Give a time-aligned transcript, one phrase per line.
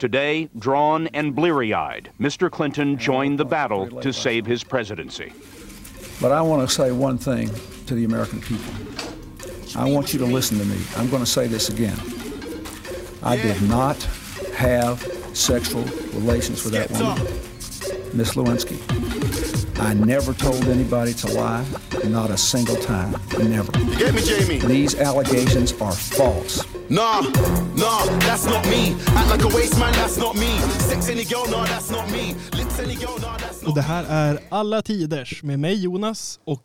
[0.00, 2.50] Today, drawn and bleary eyed, Mr.
[2.50, 5.30] Clinton joined the battle to save his presidency.
[6.22, 7.50] But I want to say one thing
[7.84, 8.72] to the American people.
[9.76, 10.78] I want you to listen to me.
[10.96, 11.98] I'm going to say this again.
[13.22, 14.02] I did not
[14.54, 15.02] have
[15.34, 15.82] sexual
[16.18, 17.22] relations with that woman,
[18.16, 18.80] Miss Lewinsky.
[19.80, 21.66] I never told anybody to lie,
[22.06, 23.14] not a single time.
[23.38, 23.70] Never.
[23.98, 24.60] Get me, Jamie.
[24.60, 26.64] These allegations are false.
[26.90, 27.20] Nah,
[27.76, 28.96] nah, that's not me.
[29.16, 30.58] Act like a waste man, that's not me.
[30.88, 32.34] Sex any girl, nah, that's not me.
[32.58, 36.40] Lips any girl, nah, that's Och not det här är Alla Tiders med mig Jonas
[36.44, 36.62] och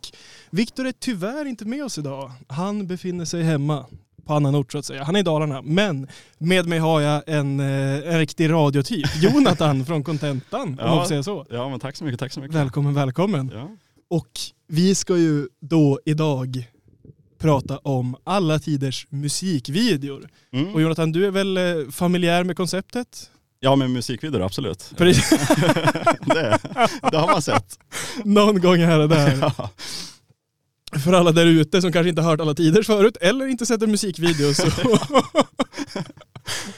[0.50, 2.32] Viktor är tyvärr inte med oss idag.
[2.48, 3.86] Han befinner sig hemma
[4.24, 5.04] på annan ort så att säga.
[5.04, 5.62] Han är i Dalarna.
[5.62, 6.08] Men
[6.38, 9.06] med mig har jag en, eh, en riktig radiotyp.
[9.22, 11.46] Jonathan från Contentan om man får säga så.
[11.50, 12.20] Ja, men tack så mycket.
[12.20, 12.56] Tack så mycket.
[12.56, 13.50] Välkommen, välkommen.
[13.54, 13.68] Ja.
[14.10, 14.30] Och
[14.68, 16.66] vi ska ju då idag
[17.38, 20.28] prata om alla tiders musikvideor.
[20.52, 20.74] Mm.
[20.74, 23.30] Och Jonathan, du är väl eh, familjär med konceptet?
[23.60, 24.92] ja, med musikvideor absolut.
[24.96, 25.30] Precis.
[26.26, 26.58] det,
[27.10, 27.78] det har man sett.
[28.24, 29.52] Någon gång här och där.
[29.58, 29.70] Ja.
[31.04, 33.82] För alla där ute som kanske inte har hört alla tider förut eller inte sett
[33.82, 34.70] en musikvideo så,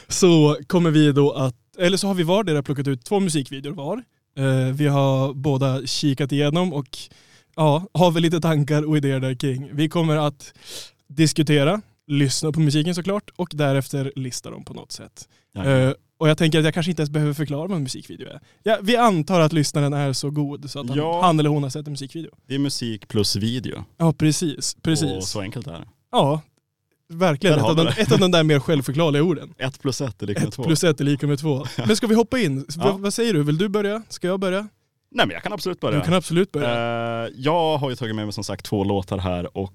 [0.09, 4.03] så kommer vi då att, eller så har vi vardera plockat ut två musikvideor var.
[4.39, 6.99] Eh, vi har båda kikat igenom och
[7.59, 9.69] ja, har väl lite tankar och idéer där kring.
[9.73, 10.53] Vi kommer att
[11.09, 15.29] diskutera, lyssna på musiken såklart och därefter lista dem på något sätt.
[15.57, 18.41] Eh, och jag tänker att jag kanske inte ens behöver förklara vad en musikvideo är.
[18.63, 21.23] Ja, vi antar att lyssnaren är så god så att han, Ja.
[21.23, 22.31] han eller hon har sett en musikvideo.
[22.47, 23.85] Det är musik plus video.
[23.97, 24.77] Ja, precis.
[24.83, 25.13] precis.
[25.13, 25.89] Och så enkelt är det.
[26.13, 26.41] Ja,
[27.13, 27.59] verkligen.
[27.59, 28.01] Ett av, vi de, det.
[28.03, 29.55] ett av de där mer självförklarliga orden.
[29.59, 30.65] Ett plus ett är lika med Ett två.
[30.65, 31.67] plus ett är lika med två.
[31.87, 32.67] Men ska vi hoppa in?
[32.77, 32.97] Ja.
[33.01, 33.43] Vad säger du?
[33.43, 34.03] Vill du börja?
[34.09, 34.69] Ska jag börja?
[35.11, 35.99] Nej men jag kan absolut börja.
[35.99, 37.25] Du kan absolut börja.
[37.25, 39.75] Eh, jag har ju tagit med mig som sagt två låtar här och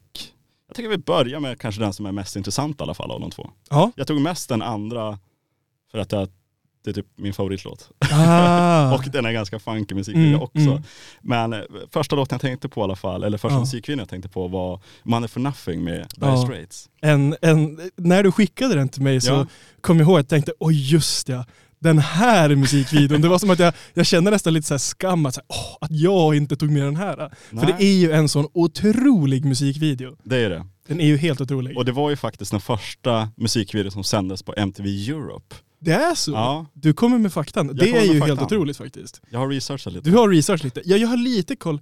[0.68, 3.20] jag tycker vi börjar med kanske den som är mest intressant i alla fall av
[3.20, 3.50] de två.
[3.70, 3.92] Ja.
[3.96, 5.20] Jag tog mest den andra
[5.92, 6.28] för att jag,
[6.84, 7.90] det är typ min favoritlåt.
[8.12, 8.94] Ah.
[8.96, 10.58] Och den är ganska funky musikvideo Mm, också.
[10.60, 10.84] mm.
[11.22, 11.60] Men eh,
[11.92, 13.60] första låten jag tänkte på i alla fall, eller första Ja.
[13.60, 16.38] musikvideon jag tänkte på var Money for Nothing med Dire Ja.
[16.38, 16.90] Straits.
[17.02, 19.46] en, en, när du skickade den till mig så Ja.
[19.82, 21.46] kom jag ihåg att jag tänkte, oj just ja,
[21.84, 23.22] den här musikvideon.
[23.22, 25.46] Det var som att jag, jag kände nästan lite så här skam att, så här,
[25.50, 27.16] åh, att jag inte tog med den här.
[27.50, 27.76] För Nej.
[27.78, 30.16] det är ju en sån otrolig musikvideo.
[30.24, 30.66] Det är det.
[30.88, 31.78] Den är ju helt otrolig.
[31.78, 35.56] Och det var ju faktiskt den första musikvideon som sändes på MTV Europe.
[35.80, 36.32] det är så?
[36.32, 37.68] Ja, Du kommer med faktan.
[37.68, 38.46] Det kommer är ju helt faktan.
[38.46, 39.22] otroligt faktiskt.
[39.30, 40.10] jag har researchat lite.
[40.10, 40.82] Du har research lite.
[40.86, 41.82] Ja, jag har lite koll.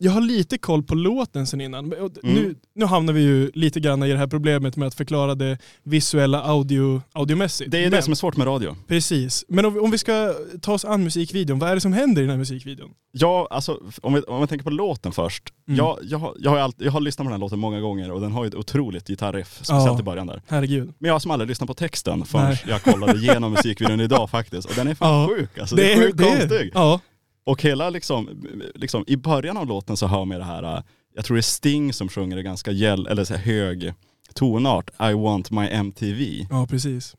[0.00, 1.84] Jag har lite koll på låten sen innan.
[1.92, 2.10] Mm.
[2.22, 5.58] Nu, nu hamnar vi ju lite grann i det här problemet med att förklara det
[5.82, 7.70] visuella audio, audiomässigt.
[7.70, 8.76] Det är Men- det som är svårt med radio.
[8.88, 9.44] Precis.
[9.48, 12.22] Men om vi, om vi ska ta oss an musikvideon, vad är det som händer
[12.22, 12.90] i den här musikvideon?
[13.12, 15.42] Ja, alltså om vi, om vi tänker på låten först.
[15.68, 15.78] Mm.
[15.78, 18.10] Jag, jag, har, jag, har alltid, jag har lyssnat på den här låten många gånger
[18.12, 20.00] och den har ju ett otroligt gitarriff, speciellt Ja.
[20.00, 20.42] i början där.
[20.48, 20.92] Herregud.
[20.98, 22.64] Men jag har som aldrig lyssnat på texten förrän Nej.
[22.68, 24.68] jag kollade igenom musikvideon idag faktiskt.
[24.68, 25.36] Och den är fan Ja.
[25.36, 25.76] sjuk alltså.
[25.76, 26.70] Det är, sjukt konstig.
[26.74, 27.00] Ja.
[27.48, 30.82] Och hela liksom, liksom, i början av låten så hör man det här, äh,
[31.14, 33.92] jag tror det är Sting som sjunger det ganska gäll, eller så här hög
[34.34, 36.46] tonart, I want my MTV.
[36.50, 37.16] ja, precis.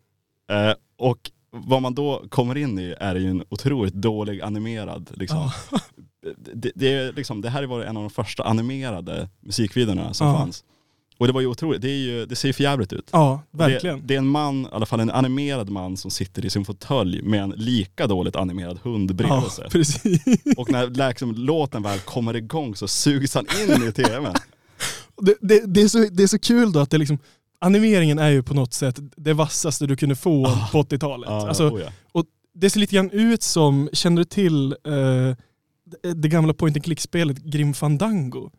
[0.51, 5.49] Eh, och vad man då kommer in i är ju en otroligt dålig animerad, liksom.
[5.71, 5.79] Ja.
[6.53, 10.37] Det, det, är liksom, det här var en av de första animerade musikvideorna som Ja.
[10.37, 10.63] fanns.
[11.19, 13.09] Och det var ju otroligt, det, är ju, det ser ju för jävligt ut.
[13.11, 14.07] ja, Det, verkligen.
[14.07, 17.21] det är en man, i alla fall en animerad man som sitter i sin fåtölj
[17.21, 19.65] med en lika dåligt animerad hund bredvid Ja, sig.
[19.71, 20.21] precis.
[20.57, 24.33] Och när liksom, låten väl kommer igång så sugs han in i tvn.
[25.21, 27.17] Det, det, det, är så, det är så kul då att det liksom,
[27.61, 30.69] animeringen är ju på något sätt det vassaste du kunde få Ah.
[30.71, 31.29] på 80-talet.
[31.29, 31.81] Ja, alltså, oh
[32.13, 32.23] ja.
[32.55, 35.35] det ser lite grann ut som, känner du till eh,
[36.03, 38.49] det, det gamla point and click-spelet Grim Fandango?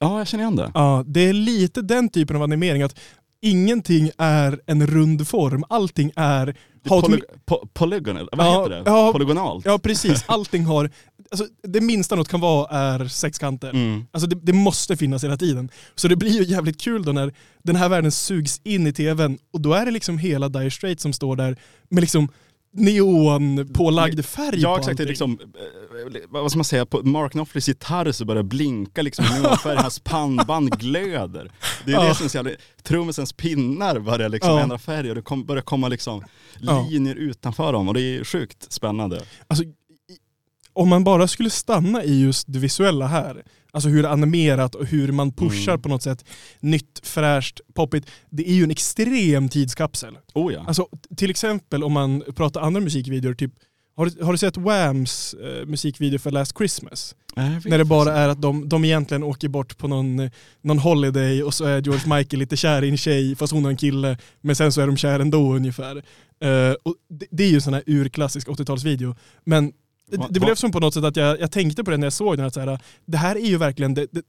[0.00, 0.70] Ja, jag känner igen det.
[0.74, 2.98] Ja, det är lite den typen av animering att
[3.42, 6.56] ingenting är en rund form, allting är...
[6.84, 8.82] poly, po, polygonal, vad Ja, heter det?
[8.90, 9.12] ja.
[9.12, 9.64] Polygonalt?
[9.64, 10.90] Ja precis, allting har...
[11.30, 13.70] Alltså, det minsta något kan vara är sexkanter.
[13.70, 14.04] Mm.
[14.12, 15.70] Alltså det, det måste finnas hela tiden.
[15.94, 19.38] Så det blir ju jävligt kul då när den här världen sugs in i tvn
[19.52, 21.56] och då är det liksom hela Dire Straits som står där
[21.88, 22.28] med liksom
[22.72, 27.32] neonpålagd färg Ja på exakt, det är liksom, eh, vad ska man säga, på Mark
[27.32, 31.52] Knopflers gitarr så börjar det blinka liksom neonfärg, hans pannband glöder.
[31.84, 32.08] Det är Ja.
[32.08, 32.50] det som är så jävla,
[32.82, 34.60] trummisens pinnar börjar liksom Ja.
[34.60, 36.24] ändra färg och det kom, börjar komma liksom
[36.60, 36.86] Ja.
[36.90, 39.22] linjer utanför dem och det är sjukt spännande.
[39.46, 39.64] Alltså,
[40.72, 44.74] om man bara skulle stanna i just det visuella här, alltså hur det är animerat
[44.74, 45.82] och hur man pushar Mm.
[45.82, 46.24] på något sätt
[46.60, 48.10] nytt, fräscht, poppigt.
[48.30, 50.18] Det är ju en extrem tidskapsel.
[50.34, 50.64] Oh ja.
[50.66, 53.52] Alltså till exempel om man pratar andra musikvideor, typ
[53.96, 57.14] Har du, har du sett Whams eh, musikvideo för Last Christmas?
[57.64, 60.30] När det bara är att de, de egentligen åker bort på någon,
[60.62, 63.70] någon holiday och så är George Michael lite kär i en tjej fast hon har
[63.70, 64.18] en kille.
[64.40, 65.96] Men sen så är de kär ändå ungefär.
[66.44, 69.16] Eh, och det, det är ju en sån här urklassisk 80-talsvideo.
[69.44, 69.72] Men
[70.10, 72.12] det, det blev som på något sätt att jag, jag tänkte på det när jag
[72.12, 72.46] såg den.
[72.46, 74.22] Att så här, det här är ju verkligen det, det,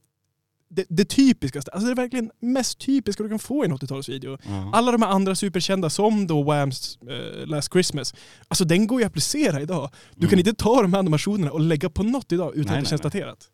[0.70, 1.72] det, det typiskaste.
[1.72, 4.38] Alltså det är verkligen mest typiska du kan få i en 80-talsvideo.
[4.46, 4.70] Ja.
[4.74, 8.14] Alla de här andra superkända som då Whams eh, Last Christmas,
[8.48, 9.90] alltså den går ju att applicera idag.
[10.16, 10.40] Du kan Mm.
[10.40, 13.04] inte ta de här animationerna och lägga på något idag utan Nej, att det känns
[13.04, 13.22] nej, nej.
[13.22, 13.50] daterat.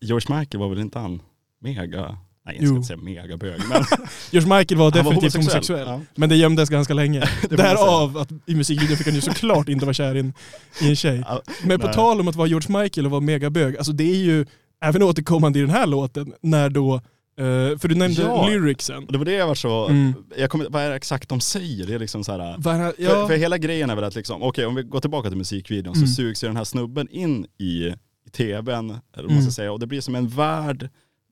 [0.00, 1.22] George Michael var väl inte han
[1.60, 2.76] mega, nej jag ska Jo.
[2.76, 3.82] inte säga megabög, men
[4.30, 5.86] George Michael var han var definitivt homosexuell.
[5.88, 6.00] Ja.
[6.14, 7.24] Men det gömdes ganska länge.
[7.50, 10.34] Därav att i musikvideon fick han ju såklart inte vara kär i en,
[10.82, 11.22] i en tjej.
[11.26, 11.94] Ja, Men på nej.
[11.94, 14.46] tal om att vara George Michael och vara megabög, alltså det är ju
[14.84, 18.48] även återkommande i den här låten när då, eh, för du nämnde Ja.
[18.48, 19.06] lyricsen.
[19.06, 20.12] Det var det jag var så, Mm.
[20.38, 21.86] jag kommer, vad är det exakt de säger?
[21.86, 24.14] Det är liksom så här, Vad är- för, Ja, för hela grejen är väl att
[24.14, 26.06] liksom, okej om vi går tillbaka till musikvideon Mm.
[26.06, 27.64] så sugs ju den här snubben in i,
[28.26, 29.42] i tvn, eller vad man Mm.
[29.42, 30.88] ska säga, och det blir som en värld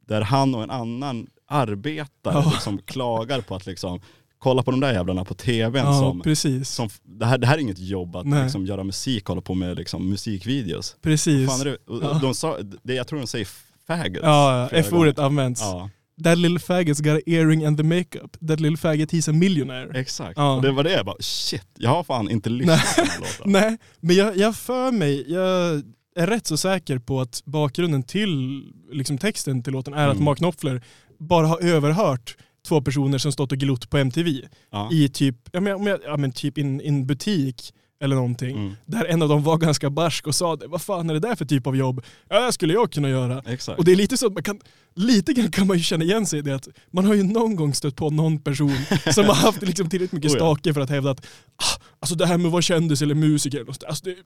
[0.09, 2.51] där han och en annan arbetare Ja.
[2.55, 4.01] liksom klagar på att liksom,
[4.39, 6.69] kolla på de där jävlarna på tvn ja som, precis.
[6.71, 8.43] som det, här, det här är inget jobb att Nej.
[8.43, 10.97] liksom, göra musik, hålla på med liksom, musikvideos.
[11.03, 11.49] precis.
[11.51, 12.19] Fan är det, Ja.
[12.23, 13.49] de sa, det, jag tror de säger
[13.87, 14.23] faggots.
[14.23, 15.61] Ja, F-ordet används.
[15.61, 15.91] Ja,
[16.25, 18.37] That little faggot's got an earring and the makeup.
[18.49, 20.01] That little faggot he's a millionaire.
[20.01, 20.33] exakt.
[20.37, 20.57] Ja.
[20.57, 23.19] Och det var det jag bara, shit, jag har fan inte lyssnat på den här
[23.21, 23.43] låten.
[23.53, 25.83] Nej, men jag, jag för mig, jag
[26.19, 28.63] är rätt så säker på att bakgrunden till
[28.93, 30.25] liksom texten till låten är att Mm.
[30.25, 30.83] Mark Knopfler
[31.19, 32.37] bara har överhört
[32.69, 34.89] två personer som stått och glott på MTV Ja.
[34.93, 38.57] i typ, ja men, ja, men typ i en, i en butik eller någonting.
[38.57, 38.77] Mm.
[38.87, 41.35] Där en av dem var ganska barsk och sa det, vad fan är det där
[41.35, 42.05] för typ av jobb?
[42.29, 43.43] Ja det skulle jag kunna göra.
[43.47, 43.79] Exakt.
[43.79, 44.61] Och det är lite så att man kan,
[44.95, 47.57] lite grann kan man ju känna igen sig i det att man har ju någon
[47.57, 48.77] gång stött på någon person
[49.13, 52.27] som har haft liksom tillräckligt mycket Oh stake för att hävda att ah, alltså det
[52.27, 54.17] här med att vara kändis eller musiker, alltså det,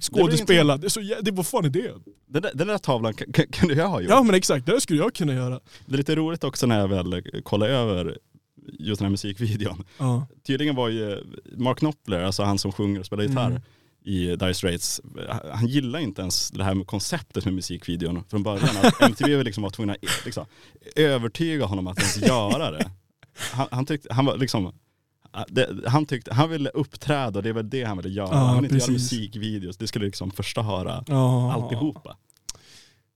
[0.00, 1.92] skådespela, det, är så, det, vad fan är det?
[2.28, 3.14] Den där, den där tavlan
[3.52, 4.10] kunde jag ha gjort.
[4.10, 5.60] Ja men exakt, det skulle jag kunna göra.
[5.86, 8.18] Det är lite roligt också när jag väl kollar över
[8.78, 9.84] just den här musikvideon.
[9.98, 10.26] Ja.
[10.46, 11.24] Tydligen var ju
[11.56, 13.62] Mark Knopfler, alltså han som sjunger och spelar gitarr Mm.
[14.04, 15.00] i Dire Straits,
[15.52, 18.76] han gillar inte ens det här med konceptet med musikvideon från början.
[18.82, 20.46] Att MTV liksom var tvungna att liksom,
[20.96, 22.90] övertyga honom att ens göra det.
[23.52, 24.72] Han, han tyckte, han var liksom,
[25.48, 28.28] det, han tyckte, han ville uppträda och det var det han ville göra.
[28.30, 31.52] Ja, han ville inte göra musikvideos, det skulle liksom förstöra Ja.
[31.52, 32.16] alltihopa.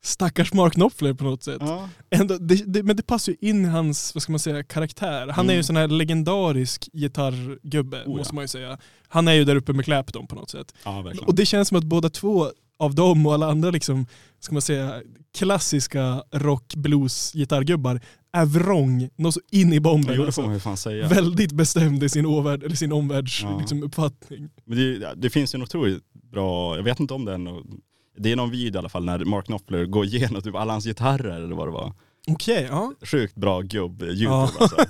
[0.04, 1.58] Stackars Mark Knopfler på något sätt.
[1.60, 1.88] Ja.
[2.10, 5.28] Ändå, det, det, men det passar ju in i hans, vad ska man säga, karaktär.
[5.28, 5.58] Han är ju Mm.
[5.58, 8.78] en sån här legendarisk gitarrgubbe, Oh, måste man ju säga.
[9.08, 10.74] Han är ju där uppe med Clapton på något sätt.
[10.84, 11.04] ja.
[11.26, 12.46] Och det känns som att båda två
[12.78, 14.06] av dem och alla andra liksom,
[14.40, 15.02] ska man säga,
[15.38, 18.00] klassiska rock, blues, gitarrgubbar
[18.32, 20.14] är vrång, något så in i bomben.
[20.16, 20.42] Jo, alltså.
[21.08, 23.58] Väldigt bestämd i sin, omvärld, eller sin omvärlds Ja.
[23.58, 24.48] liksom, uppfattning.
[24.64, 27.80] Men det, det finns ju en otroligt bra, jag vet inte om någon,
[28.16, 30.84] det är någon video i alla fall när Mark Knopfler går igenom typ alla hans
[30.84, 31.92] gitarrer eller vad det var.
[32.28, 32.92] Okej, ja.
[33.02, 34.50] Sjukt bra gubb YouTube Ja.
[34.60, 34.76] alltså.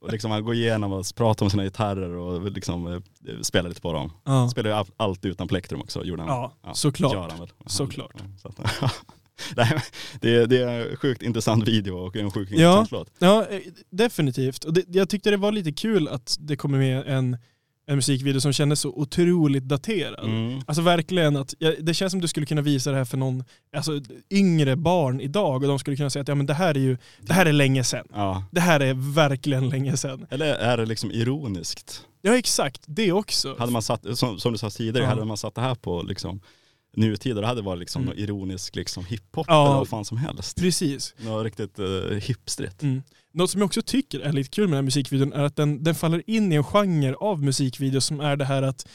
[0.00, 3.00] Och liksom han går igenom och pratar om sina gitarrer och liksom eh,
[3.42, 4.12] spelar lite på dem.
[4.24, 4.48] ja.
[4.48, 6.50] Spelar ju all- allt utan plektrum också, gjorde han.
[6.62, 7.12] Ja, såklart.
[7.12, 7.48] Gör han väl.
[7.66, 8.12] Såklart.
[8.18, 8.94] Ja, så att,
[9.56, 9.80] Nej,
[10.20, 12.56] det, är, det är en sjukt intressant video och en sjukt Ja.
[12.78, 13.10] intressant låt.
[13.18, 14.64] Ja, eh, definitivt.
[14.64, 17.36] Och det, jag tyckte det var lite kul att det kommer med en,
[17.88, 20.24] en musikvideo som kändes så otroligt daterad.
[20.24, 20.60] Mm.
[20.66, 23.44] Alltså verkligen att, ja, det känns som du skulle kunna visa det här för någon
[23.76, 24.00] alltså,
[24.30, 26.96] yngre barn idag och de skulle kunna säga att ja, men det här är ju
[27.20, 28.06] det här är länge sedan.
[28.14, 28.44] Ja.
[28.50, 30.26] Det här är verkligen länge sedan.
[30.30, 32.02] Eller är det liksom ironiskt?
[32.22, 33.56] Ja exakt, det också.
[33.58, 35.08] Hade man satt, som, som du sa tidigare, Ja.
[35.10, 36.40] hade man satt det här på liksom
[36.96, 38.18] nutid, då hade det varit liksom Mm.
[38.18, 39.66] ironisk liksom hiphop Ja.
[39.66, 40.56] eller vad fan som helst.
[40.60, 41.14] Precis.
[41.18, 42.82] Något riktigt uh, hipstrigt.
[42.82, 43.02] Mm.
[43.36, 45.82] Något som jag också tycker är lite kul med den här musikvideon är att den,
[45.82, 48.86] den faller in i en genre av musikvideo som är det här att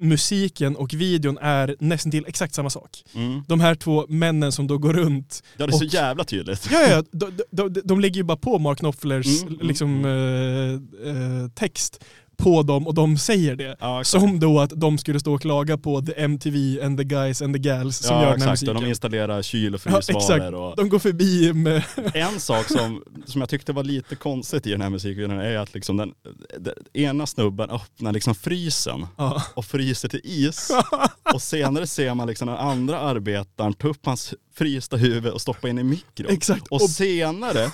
[0.00, 3.04] musiken och videon är nästan till exakt samma sak.
[3.14, 3.42] Mm.
[3.48, 6.68] De här två männen som då går runt Ja det är så Och- jävla tydligt.
[6.72, 10.04] Ja, ja de, de, de, de lägger ju bara på Mark Knopflers Mm, mm, liksom,
[10.04, 12.04] eh, eh, text
[12.42, 13.76] på dem och de säger det.
[13.80, 14.22] Ja, exakt.
[14.22, 17.54] Som då att de skulle stå och klaga på the MTV and the guys and
[17.54, 18.82] the gals som ja gör den här exakt, och musiken.
[18.84, 20.20] de installerar kyl och Ja, frysvaror.
[20.36, 20.54] exakt.
[20.54, 21.82] och De går förbi med...
[22.14, 25.74] en sak som, som jag tyckte var lite konstigt i den här musikvideon är att
[25.74, 26.12] liksom den,
[26.58, 29.42] den ena snubben öppnar liksom frysen Ja.
[29.54, 30.70] och fryser till is.
[31.34, 35.68] och senare ser man liksom den andra arbetaren ta upp hans frysta huvud och stoppa
[35.68, 36.30] in i mikron.
[36.32, 36.66] Exakt.
[36.68, 37.70] Och senare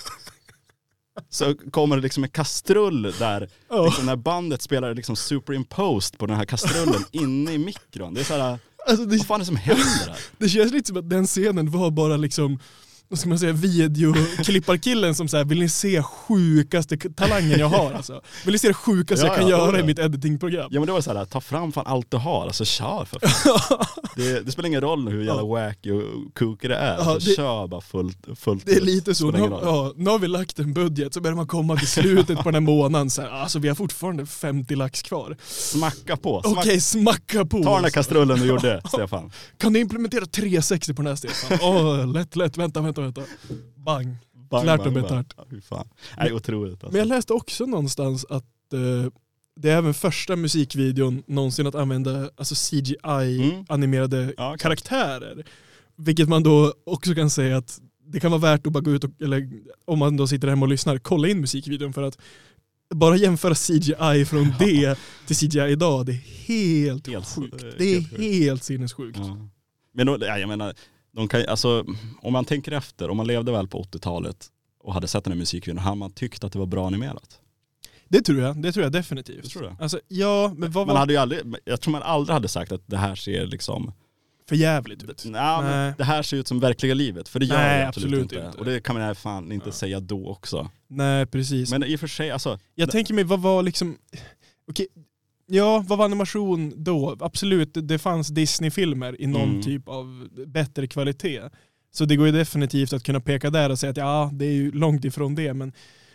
[1.31, 3.85] så kommer det liksom en kastrull där, Ja.
[3.85, 8.15] liksom när bandet spelar liksom superimposed på den här kastrullen inne i mikron.
[8.15, 10.19] Det är såhär, Alltså det, vad fan är det som händer här?
[10.39, 12.59] det känns lite som att den scenen var bara liksom
[13.15, 18.21] vad ska man säga, videoklipparkillen som säger vill ni se sjukaste talangen jag har alltså?
[18.45, 19.83] Vill ni se det sjukaste Ja, jag kan ja, göra ja.
[19.85, 20.69] i mitt editingprogram?
[20.71, 23.19] Ja men det var så här, ta fram fan allt du har, alltså kör för
[23.29, 23.79] fan.
[24.17, 26.03] det, det spelar ingen roll hur jävla wacky och
[26.39, 29.39] kooky det är, Ja, alltså, det- kör bara fullt, fullt Det är lite så, nu,
[29.39, 32.55] ja, nu har vi lagt en budget så börjar man komma till slutet på den
[32.55, 35.37] här månaden så här, alltså vi har fortfarande 50 lax kvar.
[35.47, 37.63] Smacka på, Okej, smack, smacka på.
[37.63, 39.31] ta den där kastrullen du gjorde Stefan.
[39.59, 41.59] Kan du implementera 360 på den här Stefan?
[41.63, 43.23] Åh, lätt, lätt, vänta, vänta, vänta.
[43.77, 44.17] Bang.
[44.51, 45.47] Bang, Klart och.
[45.51, 45.89] Ja, fan.
[46.17, 46.89] Nej otroligt alltså.
[46.89, 49.13] Men jag läste också någonstans att eh,
[49.57, 54.35] det är även första musikvideon någonsin att använda alltså CGI-animerade Mm.
[54.37, 55.45] Ja, karaktärer.
[55.97, 59.05] Vilket man då också kan säga att det kan vara värt att bara gå ut
[59.05, 59.51] och, eller
[59.85, 62.19] om man då sitter hemma och lyssnar, kolla in musikvideon för att
[62.95, 67.65] bara jämföra CGI från det till CGI idag, det är helt, Helt, sjukt.
[67.79, 69.19] Det är helt helt sinnessjukt.
[69.19, 69.49] Ja.
[69.93, 70.75] Men då, ja, jag menar,
[71.15, 71.85] de kan, alltså,
[72.23, 74.47] om man tänker efter, om man levde väl på 80-talet
[74.83, 77.41] och hade sett den här musikvideon, hade man tyckt att det var bra animerat?
[78.09, 79.41] Det tror jag, det tror jag definitivt.
[79.43, 79.77] Jag tror det.
[79.81, 82.73] Alltså, ja, men vad Man var hade ju aldrig, jag tror man aldrig hade sagt
[82.73, 83.93] att det här ser liksom,
[84.49, 85.25] för jävligt ut?
[85.27, 85.95] nej, Nej.
[85.99, 88.47] det här ser ut som verkliga livet, för det gör Nej, det absolut, absolut inte.
[88.47, 88.59] inte.
[88.59, 90.71] Och det kan man fan inte säga då också.
[90.89, 91.71] Nej, precis.
[91.71, 93.97] Men i och för sig, alltså, Jag tänker mig, vad var liksom...
[94.71, 94.87] Okej,
[95.57, 97.17] ja, vad var animation då?
[97.21, 99.63] Absolut, det- fanns Disney-filmer i någon Mm.
[99.63, 101.41] typ av bättre kvalitet.
[101.93, 104.53] Så det går ju definitivt att kunna peka där och säga att ja, det är
[104.53, 105.55] ju långt ifrån det.
[105.55, 105.73] Men,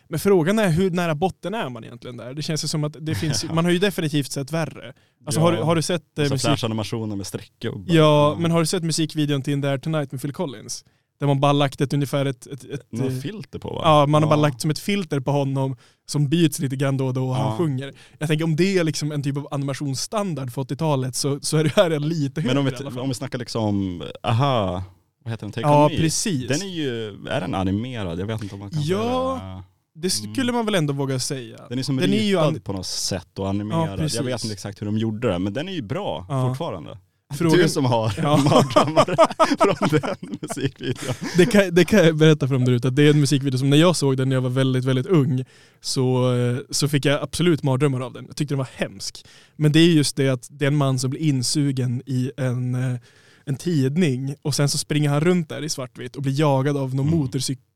[0.08, 2.34] men frågan är hur nära botten är man egentligen där?
[2.34, 4.94] Det känns ju som att det finns, man har ju definitivt sett värre.
[5.26, 5.46] Alltså Ja.
[5.46, 6.48] har, du- har du sett eh, alltså, musik...
[6.48, 7.28] flash-animationer med
[7.72, 10.86] bara- Ja, men har du sett musikvideon till In There Tonight med Phil Collins?
[11.20, 12.48] Där man bara lagt ett ungefär ett...
[12.48, 13.82] ett, ett Något eh, filter på va?
[13.84, 17.06] Ja, man har bara lagt som ett filter på honom som byts lite grann då
[17.08, 17.40] och då och Ja.
[17.50, 17.94] han sjunger.
[18.20, 21.64] Jag tänker om det är liksom en typ av animationsstandard för 80-talet så, så är
[21.64, 24.84] det här lite högre Men om vi, om vi snackar liksom, aha,
[25.24, 25.52] vad heter den?
[25.52, 26.48] Take Ja, precis.
[26.48, 28.20] Den är ju, är den animerad?
[28.20, 29.64] Jag vet inte om man kan Ja, säga det.
[30.02, 31.58] Det skulle man väl ändå våga säga.
[31.70, 34.00] Den är som Den är ju ritad an- på något sätt och animerad.
[34.00, 36.48] Ja, jag vet inte exakt hur de gjorde det, men den är ju bra Ja.
[36.48, 36.98] fortfarande.
[37.34, 38.38] Frågan- Du som har Ja.
[38.44, 39.06] mardrömmar
[39.76, 41.14] från den musikvideon.
[41.38, 43.58] Det kan, det kan jag berätta för dem där ute, att det är en musikvideo
[43.58, 45.46] som när jag såg den när jag var väldigt, väldigt ung
[45.82, 48.26] så, eh, så fick jag absolut mardrömmar av den.
[48.28, 49.26] Jag tyckte den var hemsk.
[49.56, 52.76] Men det är just det att det är en man som blir insugen i en,
[52.76, 53.00] eh,
[53.46, 56.96] en tidning och sen så springer han runt där i svartvitt och blir jagad av
[56.96, 57.20] någon Mm.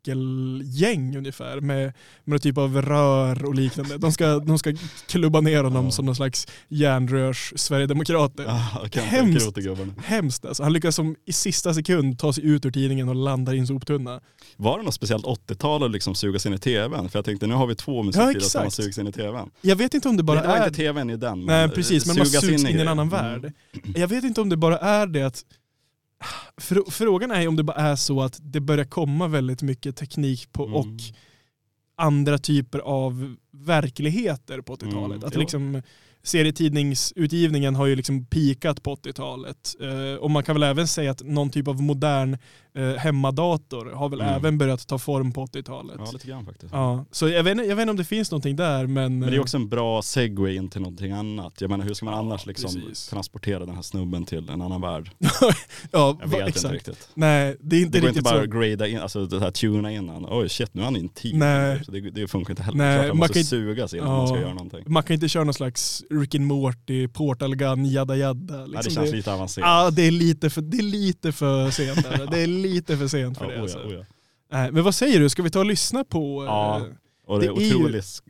[0.07, 1.93] Motorcykelgäng ungefär med, med
[2.25, 3.97] någon typ av rör och liknande.
[3.97, 4.73] De ska, de ska
[5.07, 5.91] klubba ner honom Ja.
[5.91, 8.45] som någon slags järnrörs sverigedemokrater.
[8.47, 9.57] Ah, kan Hemskt.
[10.03, 10.63] Hemskt alltså.
[10.63, 13.67] Han lyckas som i sista sekund ta sig ut ur tidningen och landa i en
[13.67, 14.19] soptunna.
[14.57, 17.09] Var det något speciellt 80-tal att liksom suga sig in i tvn?
[17.09, 18.83] För jag tänkte nu har vi två musikvideor som man exakt.
[18.83, 19.49] sugs in i tvn.
[19.61, 20.67] Jag vet inte om det bara det var är...
[20.67, 21.39] inte tvn i den.
[21.39, 23.09] Nej men, precis, men eh, man sugas sugs in i en annan Mm.
[23.41, 23.53] värld.
[23.95, 25.43] Jag vet inte om det bara är det att...
[26.57, 30.51] Frå- Frågan är om det bara är så att det börjar komma väldigt mycket teknik
[30.51, 30.75] på Mm.
[30.75, 30.87] och
[31.97, 35.15] andra typer av verkligheter på 80-talet.
[35.17, 35.81] Mm, Att liksom,
[36.23, 39.75] serietidningsutgivningen har ju liksom pikat på 80-talet.
[39.81, 42.37] Eh, och man kan väl även säga att någon typ av modern
[42.77, 44.33] eh, hemmadator har väl Mm.
[44.33, 45.95] även börjat ta form på 80-talet.
[46.05, 46.73] Ja lite grann faktiskt.
[46.73, 49.19] Ja, så jag vet, inte- jag vet inte om det finns någonting där men...
[49.19, 51.61] Men det är också en bra segway in till någonting annat.
[51.61, 53.07] Jag menar hur ska man Ja, annars liksom precis.
[53.07, 55.11] transportera den här snubben till en annan värld?
[55.19, 55.53] ja,
[55.91, 56.63] Jag va, vet exakt.
[56.63, 57.09] inte riktigt.
[57.13, 58.43] Nej, det är inte Det går inte riktigt bara så.
[58.43, 60.25] att grada in, alltså det här tuna in han.
[60.29, 61.39] Oj shit nu är han intim.
[61.39, 61.83] Nej.
[61.85, 62.77] Så det, det funkar inte heller.
[62.77, 64.41] Nej, Klart han man måste kan inte- sugas in om man ska Ja.
[64.41, 64.83] göra någonting.
[64.87, 68.57] Man kan inte köra någon slags Rick and Morty, Portal Gun, jadda jadda.
[68.57, 69.67] Nej, det Liksom känns det, lite avancerat.
[69.67, 72.07] Ja, det är lite för, det är lite för sent.
[72.31, 73.61] Det är lite för sent för Ja, det.
[73.61, 73.83] Alltså.
[73.83, 74.05] oja.
[74.51, 76.45] Nej, men vad säger du, ska vi ta och lyssna på?
[76.45, 76.83] Ja, eh,
[77.25, 77.65] Och det, Det är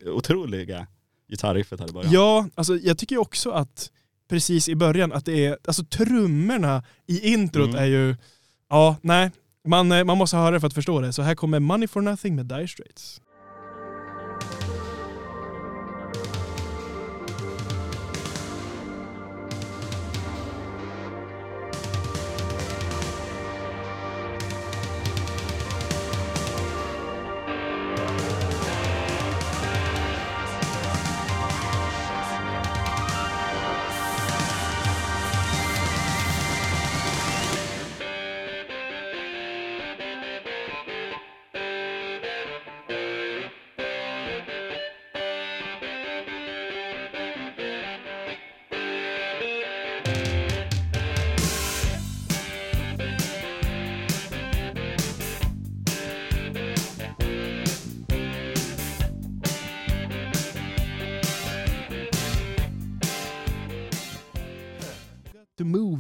[0.05, 0.87] ju- otroliga
[1.29, 2.11] gitarriffet här i början.
[2.13, 3.91] Ja, alltså jag tycker också att
[4.29, 7.81] precis i början att det är, alltså trummorna i introt Mm.
[7.81, 8.15] är ju,
[8.69, 9.31] ja nej,
[9.67, 11.13] man, eh, man måste höra det för att förstå det.
[11.13, 13.21] Så här kommer Money for Nothing med Dire Straits.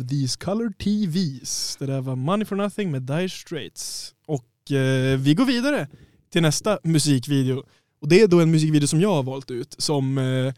[0.09, 1.75] These color TVs.
[1.79, 4.13] Det där var Money for Nothing med Dire Straits.
[4.25, 5.87] Och och eh, vi går vidare
[6.29, 7.63] till nästa musikvideo.
[8.01, 10.17] Och det är då en musikvideo som jag har valt ut som...
[10.17, 10.53] Eh,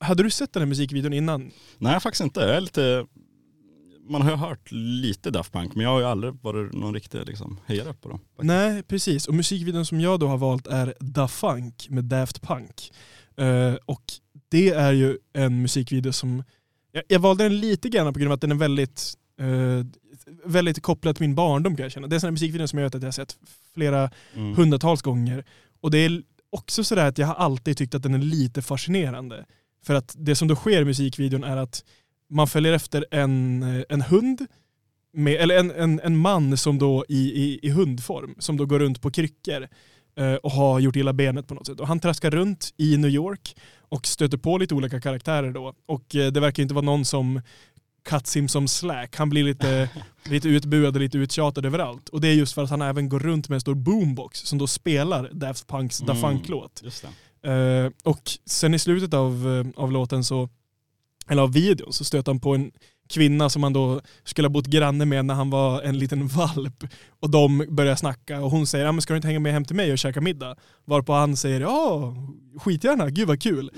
[0.00, 1.50] hade du sett den här musikvideon innan?
[1.78, 2.40] Nej faktiskt inte.
[2.40, 3.06] Jag är lite,
[4.08, 7.26] man har ju hört lite Daft Punk men jag har ju aldrig varit någon riktig
[7.26, 8.18] liksom, hejare på dem.
[8.18, 8.46] faktiskt.
[8.46, 9.28] Nej, precis.
[9.28, 12.92] Och musikvideon som jag då har valt är Da Funk med Daft Punk.
[13.36, 14.02] Eh, och
[14.48, 16.42] det är ju en musikvideo som...
[16.98, 19.86] Jag, jag valde den lite grann på grund av att den är väldigt, eh,
[20.44, 22.06] väldigt kopplad till min barndom kan jag känna.
[22.06, 23.36] Det är här musikvideo som jag vet att jag har sett
[23.74, 24.54] flera Mm.
[24.54, 25.44] hundratals gånger.
[25.80, 29.44] Och det är också sådär att jag har alltid tyckt att den är lite fascinerande.
[29.84, 31.84] För att det som då sker i musikvideon är att
[32.30, 34.46] man följer efter en, eh, en hund,
[35.12, 38.78] med, eller en, en, en man som då i, i, i hundform, som då går
[38.78, 39.68] runt på kryckor
[40.16, 41.80] eh, och har gjort illa benet på något sätt.
[41.80, 43.56] Och han traskar runt i New York
[43.88, 45.74] och stöter på lite olika karaktärer då.
[45.86, 47.40] Och eh, det verkar inte vara någon som
[48.04, 49.16] cuts him som slack.
[49.16, 49.90] Han blir lite,
[50.24, 52.08] lite utbuad och lite uttjatad överallt.
[52.08, 54.58] Och det är just för att han även går runt med en stor boombox som
[54.58, 56.22] då spelar Daft Punks Da Mm.
[56.22, 56.80] Funk-låt.
[56.84, 57.08] Just det.
[57.52, 60.48] Eh, och sen i slutet av, eh, av låten så,
[61.28, 62.72] eller av videon, så stöter han på en
[63.08, 66.84] kvinna som han då skulle ha bott granne med när han var en liten valp.
[67.20, 69.64] Och de börjar snacka och hon säger, ja, men ska du inte hänga med hem
[69.64, 70.56] till mig och käka middag?
[70.84, 72.14] Varpå han säger, ja
[72.58, 73.70] skitgärna, gud vad kul.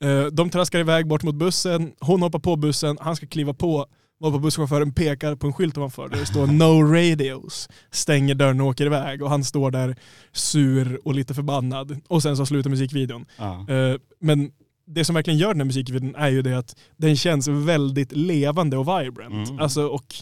[0.00, 3.86] Eh, de traskar iväg bort mot bussen, hon hoppar på bussen, han ska kliva på,
[4.20, 8.66] varpå busschauffören pekar på en skylt ovanför där det står No radios, stänger dörren och
[8.66, 9.96] åker iväg och han står där
[10.32, 12.00] sur och lite förbannad.
[12.08, 13.26] Och sen så slutar musikvideon.
[13.36, 13.66] Ja.
[13.68, 14.50] Eh, Men
[14.88, 18.76] det som verkligen gör den här musikvideon är ju det att den känns väldigt levande
[18.76, 19.48] och vibrant.
[19.48, 19.60] Mm.
[19.60, 20.14] Alltså, och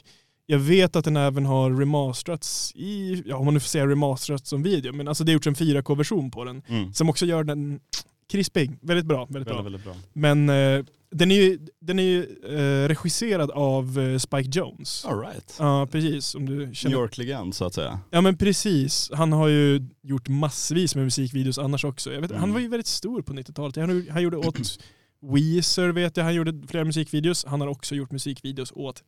[0.46, 4.50] jag vet att den även har remasterats i, ja om man nu får säga remasterats
[4.50, 6.92] som video, men alltså det har gjorts en 4K-version på den Mm.
[6.92, 7.80] som också gör den
[8.28, 8.78] krispig.
[8.82, 9.26] Väldigt bra.
[9.30, 9.62] Väldigt bra.
[9.62, 9.94] Väldigt, väldigt bra.
[10.12, 15.04] Men eh, den är ju, den är ju eh, regisserad av eh, Spike Jones.
[15.04, 15.56] All right.
[15.58, 16.34] Ja, precis.
[16.34, 18.00] Om du New känner York-legend så att säga.
[18.10, 19.10] Ja men precis.
[19.14, 22.12] Han har ju gjort massvis med musikvideos annars också.
[22.12, 22.52] Jag vet, Han Mm.
[22.52, 23.76] var ju väldigt stor på 90-talet.
[23.76, 24.78] Han, han gjorde åt
[25.34, 27.44] Weezer vet jag, han gjorde flera musikvideos.
[27.48, 29.02] Han har också gjort musikvideos åt,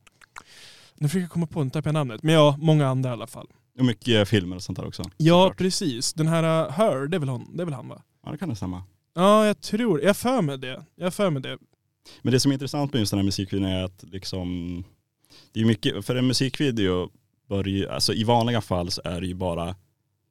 [0.95, 3.27] nu försöker jag komma på, nu tappar jag namnet, men ja, många andra i alla
[3.27, 3.47] fall.
[3.79, 5.03] Och mycket filmer och sånt där också.
[5.17, 5.59] Ja såklart.
[5.59, 8.03] precis, den här uh, Her, det är väl, hon, det är väl han va?
[8.25, 8.83] Ja det kan det stämma.
[9.19, 10.85] Ja jag tror, jag för mig det.
[10.97, 11.59] Jag för mig det.
[12.23, 14.85] Men det som är intressant med just den här musikvideon är att liksom,
[15.53, 17.11] det är mycket, för en musikvideo
[17.49, 19.77] bör ju, alltså i vanliga fall så är det ju bara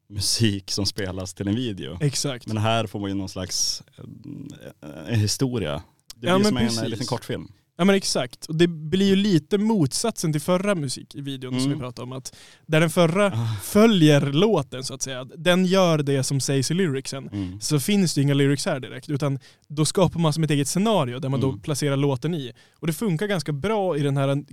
[0.09, 1.97] musik som spelas till en video.
[2.01, 2.47] Exakt.
[2.47, 5.83] Men här får man ju någon slags eh, en historia.
[6.15, 6.81] Det Ja, blir men som en precis.
[6.83, 7.51] eh, liten kortfilm.
[7.79, 8.45] Ja men exakt.
[8.45, 11.73] Och det blir ju lite motsatsen till förra musikvideon som Mm.
[11.73, 12.11] vi pratade om.
[12.11, 12.35] Att
[12.65, 13.55] där den förra Ah.
[13.63, 17.29] följer låten så att säga, den gör det som sägs i lyricsen.
[17.29, 17.61] Mm.
[17.61, 19.09] så finns det inga lyrics här direkt.
[19.09, 21.61] Utan då skapar man som ett eget scenario där man då Mm.
[21.61, 22.51] placerar låten i.
[22.75, 24.43] Och det funkar ganska bra i den här,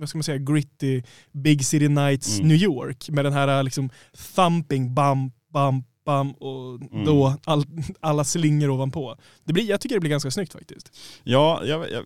[0.00, 2.48] vad ska man säga, gritty Big City Nights Mm.
[2.48, 3.08] New York.
[3.10, 3.90] Med den här liksom
[4.34, 7.04] thumping, bam, bam, bam och Mm.
[7.04, 7.64] då all,
[8.00, 9.16] alla slingor ovanpå.
[9.44, 10.96] Det blir, jag tycker det blir ganska snyggt faktiskt.
[11.24, 12.04] Ja, jag, jag,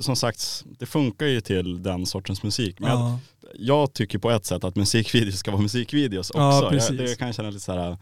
[0.00, 2.80] som sagt, det funkar ju till den sortens musik.
[2.80, 3.18] Men jag, Ja.
[3.54, 6.38] jag tycker på ett sätt att musikvideos ska vara musikvideos också.
[6.40, 7.96] Ja, jag, det kan jag känna lite så här,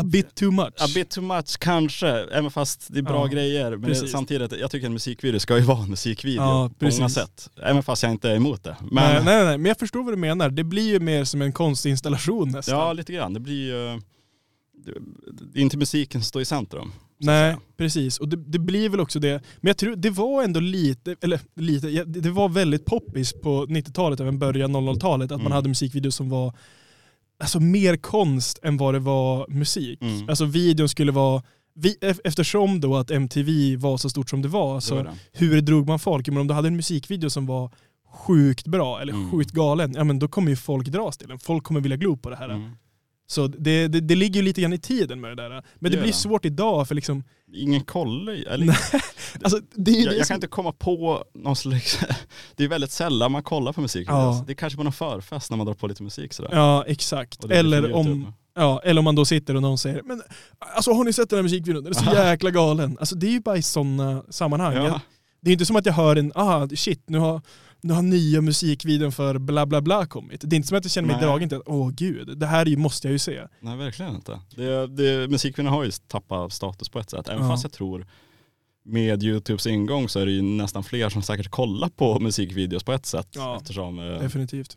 [0.00, 0.74] A bit too much.
[0.78, 3.70] a bit too much kanske, även fast det är bra Ja, grejer.
[3.70, 4.10] Men precis.
[4.12, 7.50] samtidigt, jag tycker en musikvideo ska ju vara en musikvideo Ja, på många sätt.
[7.62, 8.76] Även fast jag inte är emot det.
[8.80, 10.50] Men nej, nej, nej, men jag förstår vad du menar.
[10.50, 12.78] Det blir ju mer som en konstinstallation nästan.
[12.78, 13.34] ja, lite grann.
[13.34, 14.00] Det blir ju,
[15.52, 16.92] det är inte musiken som står i centrum.
[17.20, 18.18] Nej, precis.
[18.18, 19.42] Och det, det blir väl också det.
[19.60, 24.20] Men jag tror det var ändå lite, eller lite, det var väldigt poppis på 90-talet,
[24.20, 25.52] även början 00-talet, att man Mm.
[25.52, 26.54] hade musikvideos som var
[27.42, 30.02] alltså, mer konst än vad det var musik.
[30.02, 30.28] Mm.
[30.28, 31.42] Alltså videon skulle vara,
[31.74, 35.04] vi, ef- eftersom då att MTV var så stort som det var, Det så var
[35.04, 35.10] det.
[35.32, 36.28] hur drog man folk?
[36.28, 37.70] Men om du hade en musikvideo som var
[38.12, 39.30] sjukt bra eller Mm.
[39.30, 41.38] sjukt galen, ja men då kommer ju folk dras till den.
[41.38, 42.48] Folk kommer vilja glo på det här.
[42.48, 42.70] Mm.
[43.30, 45.48] Så det, det, det ligger ju lite grann i tiden med det där.
[45.50, 46.12] Men det, Det blir det.
[46.12, 48.66] svårt idag för liksom, Ingen kollar ju, eller
[49.42, 51.98] alltså det är jag, jag som- kan inte komma på någon slags,
[52.56, 54.08] det är väldigt sällan man kollar på musik.
[54.10, 54.44] Ja.
[54.46, 56.50] Det är kanske på någon förfest när man drar på lite musik sådär.
[56.52, 57.44] Ja exakt.
[57.46, 60.22] Blir Eller om, ja, eller om man då sitter och någon säger men
[60.58, 61.84] alltså har ni sett den här musikvideon?
[61.84, 62.30] Den är så Aha.
[62.30, 62.96] jäkla galen.
[63.00, 64.74] Alltså det är ju bara i sådana sammanhang.
[64.76, 64.84] Ja.
[64.86, 65.00] Jag,
[65.40, 67.40] det är inte som att jag hör en, ah shit nu har,
[67.80, 70.40] nu har nya musikvideon för bla bla bla kommit.
[70.44, 71.24] Det är inte som att jag känner mig Nej.
[71.26, 73.42] dragen till att åh gud, det här måste jag ju se.
[73.60, 74.40] Nej verkligen inte.
[74.56, 77.28] Det, det, musikvideon har ju tappat status på ett sätt.
[77.28, 77.48] Även Ja.
[77.50, 78.06] fast jag tror
[78.84, 82.92] med YouTubes ingång så är det ju nästan fler som säkert kollar på musikvideos på
[82.92, 83.28] ett sätt.
[83.34, 84.76] Ja, Eftersom, eh, Definitivt.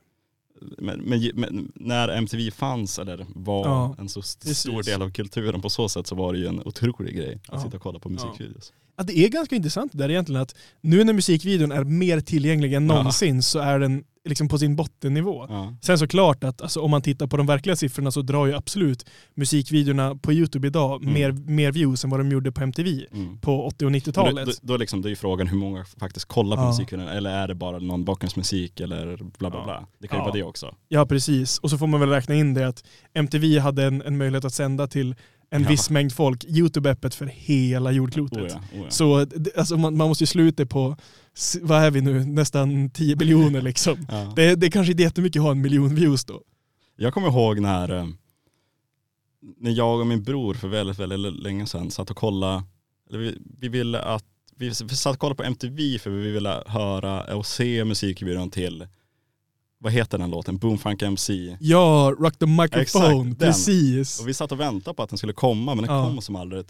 [0.77, 4.57] men, men, men när MTV fanns eller var Ja, en så st- precis.
[4.59, 7.41] stor del av kulturen på så sätt så var det ju en otrolig grej att
[7.51, 7.59] Ja.
[7.63, 8.73] sitta och kolla på musikvideos.
[9.01, 12.73] Ja, det är ganska intressant det där egentligen att nu när musikvideon är mer tillgänglig
[12.73, 12.95] än Ja.
[12.95, 15.45] någonsin så är den liksom på sin bottennivå.
[15.49, 15.75] Ja.
[15.81, 19.05] Sen såklart att alltså, om man tittar på de verkliga siffrorna så drar ju absolut
[19.35, 21.13] musikvideorna på Youtube idag Mm.
[21.13, 23.37] mer, mer views än vad de gjorde på MTV Mm.
[23.39, 24.45] på 80 och Men 90-talet.
[24.45, 26.67] Då, då, då liksom, det är ju frågan hur många faktiskt kollar på Ja.
[26.67, 29.63] musikvideon eller är det bara någon bakgrundsmusik eller bla bla Ja.
[29.63, 29.87] bla.
[29.99, 30.25] Det kan ju Ja.
[30.25, 30.75] vara det också.
[30.87, 32.83] Ja precis, och så får man väl räkna in det att
[33.13, 35.15] MTV hade en, en möjlighet att sända till
[35.53, 35.69] en Ja.
[35.69, 36.45] viss mängd folk.
[36.45, 38.37] Youtube är öppet för hela jordklotet.
[38.39, 38.89] Oh ja, oh ja.
[38.89, 40.97] Så alltså, man, man måste ju sluta på,
[41.61, 44.07] vad är vi nu, nästan 10 miljoner liksom.
[44.35, 46.41] Det, det är kanske inte jättemycket att ha en miljon views då.
[46.97, 48.07] Jag kommer ihåg när, eh,
[49.57, 52.63] när jag och min bror för väldigt, väldigt länge sedan satt och kollade,
[53.11, 57.35] vi, vi ville att, vi, vi satt och kollade på MTV för vi ville höra
[57.35, 58.87] och se musikvideon till,
[59.81, 60.57] vad heter den låten?
[60.57, 61.57] Boomfunk MC.
[61.59, 62.81] Ja, Rock the microphone,
[63.31, 64.19] Exakt, precis.
[64.19, 66.05] Och vi satt och väntade på att den skulle komma men den Ja.
[66.05, 66.65] kom som aldrig.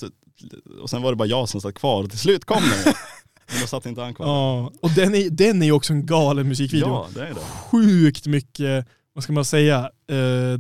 [0.82, 2.94] Och sen var det bara jag som satt kvar och till slut kom den.
[3.52, 4.26] Men då satt inte han kvar.
[4.28, 6.88] Ja, och den är, den är ju också en galen musikvideo.
[6.88, 7.40] Ja, det är det.
[7.72, 10.58] Sjukt mycket, vad ska man säga, eh,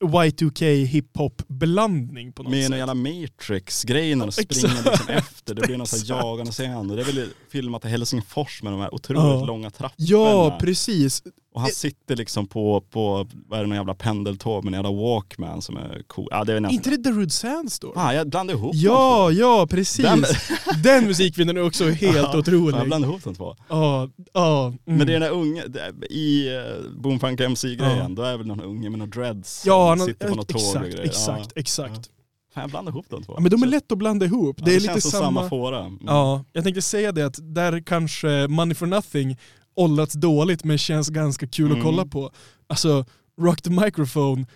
[0.00, 2.72] Y2K hiphop-blandning på något Med sätt.
[2.72, 5.54] en jävla Matrix-grej när de springer liksom efter.
[5.54, 6.88] Det blir någon sån här jagande scen.
[6.88, 9.44] Det är väl filmat i Helsingfors med de här otroligt Ja.
[9.46, 9.94] långa trapporna.
[10.08, 11.22] Ja, precis.
[11.54, 15.00] och han sitter liksom på, på vad är det, någon jävla pendeltåg med en jävla
[15.02, 16.28] walkman som är cool.
[16.30, 16.74] Ja, det är nästan...
[16.74, 17.94] inte det Darude Sandstorm?
[17.94, 20.04] Fan, jag blandade ihop Ja, ja precis.
[20.04, 20.24] Den-
[20.82, 22.78] Den, musikvideon är också helt Ja, otrolig.
[22.78, 23.56] Jag blandade ihop de två.
[23.68, 24.66] Ja, ja.
[24.66, 24.78] mm.
[24.98, 25.64] Men det är den där unge,
[26.10, 28.08] i uh, Boomfunk MC-grejen, Ja.
[28.08, 30.60] då är väl någon unge med någon dreads Ja, som någon- sitter på något tåg
[30.60, 31.04] och exakt, grejer.
[31.04, 31.60] exakt, Ja.
[31.60, 32.10] exakt.
[32.54, 33.34] Fan, jag blandade ihop de två.
[33.36, 34.56] Ja, men de är lätt att blanda ihop.
[34.58, 35.24] ja, det är känns lite som samma...
[35.40, 35.80] samma fåra.
[35.80, 35.98] Mm.
[36.06, 39.38] Ja, jag tänkte säga det att där kanske Money for Nothing
[39.76, 41.78] åldrats dåligt men känns ganska kul Mm.
[41.78, 42.30] att kolla på.
[42.66, 43.04] Alltså,
[43.40, 44.46] Rock the Microphone,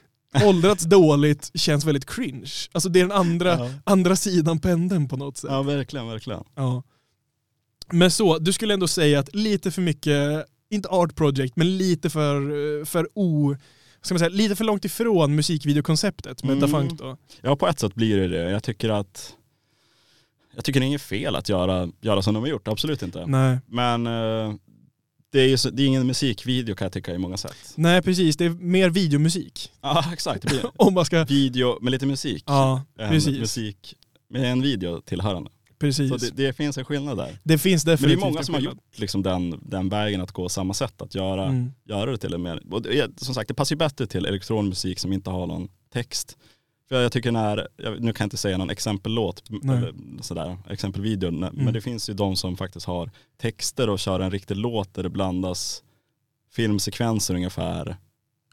[0.44, 2.51] åldrats dåligt, känns väldigt cringe.
[2.72, 3.70] Alltså det är den andra, Ja.
[3.85, 5.51] andra sidan pendeln på något sätt.
[5.53, 6.44] ja, verkligen, verkligen.
[6.55, 6.83] Ja.
[7.92, 12.11] Men så, du skulle ändå säga att lite för mycket, inte art project, men lite
[12.11, 13.57] för, för o...
[14.08, 16.60] Ska man säga, lite för långt ifrån musikvideokonceptet med Mm.
[16.60, 17.16] Da Funk då.
[17.40, 18.50] Ja, på ett sätt blir det det.
[18.50, 19.34] Jag tycker att
[20.54, 23.26] jag tycker det är inget fel att göra, göra som de har gjort, absolut inte.
[23.26, 23.58] Nej.
[23.66, 24.54] Men eh,
[25.32, 27.72] det är så, det är ingen musikvideo kan jag tycka i många sätt.
[27.74, 29.72] Nej precis, det är mer videomusik.
[29.80, 31.24] Ja exakt, det blir Om man ska...
[31.24, 32.44] video med lite musik.
[32.46, 33.38] Ja, precis.
[33.38, 33.94] musik
[34.30, 35.50] med en video tillhörande.
[35.78, 36.08] Precis.
[36.10, 37.38] Så det, det finns en skillnad där.
[37.44, 40.32] Det finns Men det är definitivt många som har gjort liksom den, den vägen att
[40.32, 41.72] gå samma sätt, att göra, Mm.
[41.84, 44.98] göra det till en mer, och det, som sagt det passar ju bättre till elektronmusik
[44.98, 46.36] som inte har någon text.
[46.88, 49.76] För jag tycker när, jag, nu kan jag inte säga någon exempellåt, Nej.
[49.76, 51.72] eller sådär, exempelvideo, men Mm.
[51.72, 53.10] det finns ju de som faktiskt har
[53.40, 55.82] texter och kör en riktig låt där det blandas
[56.52, 57.96] filmsekvenser ungefär.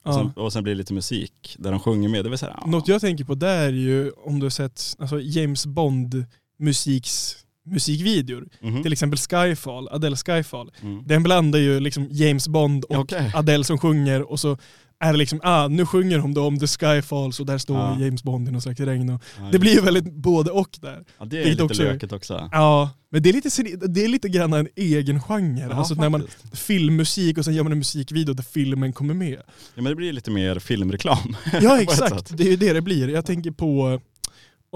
[0.03, 2.23] Och, sen, och sen blir det lite musik där de sjunger med.
[2.25, 2.63] Det vill säga.
[2.65, 6.25] Något jag tänker på där är ju om du har sett alltså James Bond
[6.59, 8.47] musiks musikvideor.
[8.61, 8.83] Mhm.
[8.83, 10.71] Till exempel Skyfall, Adele Skyfall.
[10.81, 11.03] Mm.
[11.07, 13.31] Den blandar ju liksom James Bond och Okej.
[13.35, 14.57] Adele som sjunger och så
[14.99, 17.99] är det liksom, ah nu sjunger de då om The Skyfall så där står Ja.
[17.99, 19.09] James Bond i någon slags regn.
[19.09, 21.03] Och Ja, det blir ju väldigt både och där.
[21.19, 22.49] ja, det är lite också- lökigt också.
[22.51, 25.67] Ja, men det är lite, det är lite grann en egen genre.
[25.69, 29.33] Ja, alltså när man filmmusik och sen gör man en musikvideo där filmen kommer med.
[29.47, 31.35] Ja, men det blir lite mer filmreklam.
[31.61, 33.07] Ja exakt, det är ju det det blir.
[33.07, 34.01] Jag tänker på,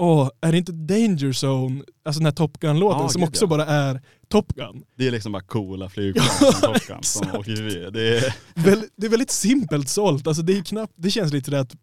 [0.00, 3.44] åh, är det inte Danger Zone, alltså den här Top Gun-låten Ja, som gud, också
[3.44, 3.48] ja.
[3.48, 4.82] bara är Top Gun.
[4.96, 7.90] Det är liksom bara coola flygplan som Top Gun som åker förbi.
[7.92, 8.34] Det är,
[8.96, 11.74] det är väldigt simpelt sålt, alltså det, är knappt, det känns lite det att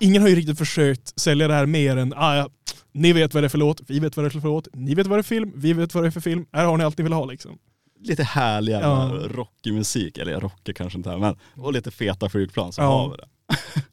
[0.00, 2.48] ingen har ju riktigt försökt sälja det här mer än, ah, ja,
[2.92, 4.94] ni vet vad det är för låt, vi vet vad det är för låt, ni
[4.94, 6.76] vet vad det är för film, vi vet vad det är för film, här har
[6.76, 7.58] ni allt ni vill ha liksom.
[8.00, 9.28] lite härlig jävla Ja.
[9.30, 12.86] rockig musik, eller rockig kanske inte, men och lite feta flygplan så Ja.
[12.86, 13.28] har vi det.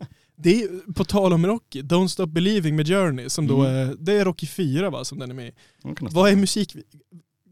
[0.36, 3.90] Det är, på tal om Rocky, Don't Stop Believing med Journey, som då Mm.
[3.90, 5.52] är, det är Rocky 4 va, som den är med i.
[6.02, 6.76] Vad är musik...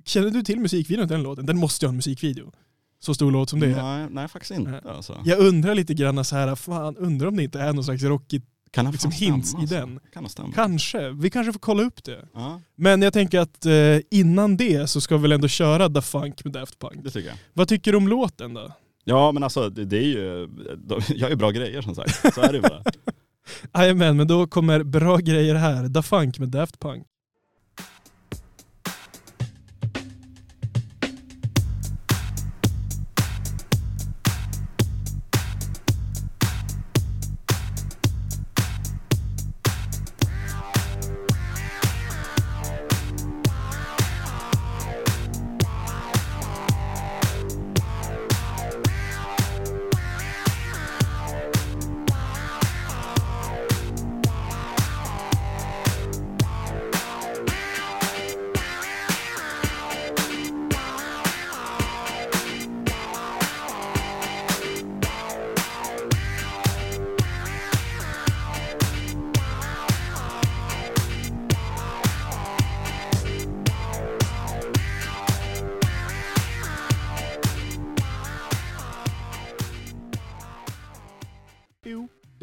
[0.06, 1.46] Känner du till musikvideon till den låten?
[1.46, 2.52] Den måste ju ha en musikvideo.
[3.00, 3.84] Så stor låt som det är.
[3.84, 4.72] Nej, nej faktiskt inte.
[4.72, 4.82] Nej.
[4.86, 5.22] Alltså.
[5.26, 8.42] Jag undrar lite grann så här, fan undrar om det inte är någon slags Rocky,
[8.72, 9.76] Kan liksom fan stämma, hints i alltså?
[9.76, 10.00] den.
[10.14, 11.10] Kan kanske.
[11.10, 12.26] Vi kanske får kolla upp det.
[12.34, 16.02] Ja, Men jag tänker att eh, innan det så ska vi väl ändå köra Da
[16.02, 17.04] Funk med Daft Punk.
[17.04, 17.38] det tycker jag.
[17.54, 18.72] Vad tycker du om låten då?
[19.04, 22.34] Ja men alltså det, det är ju, de gör bra grejer som sagt.
[22.36, 22.84] Så är det ju bara.
[23.84, 25.88] Jajamän, men då kommer bra grejer här.
[25.88, 27.08] Da Funk med Daft Punk.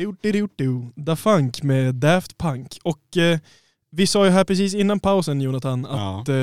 [0.01, 0.93] Du, du, du, du.
[0.95, 2.79] Da Funk med Daft Punk.
[2.83, 3.39] Och eh,
[3.91, 6.35] vi sa ju här precis innan pausen Jonathan att eh,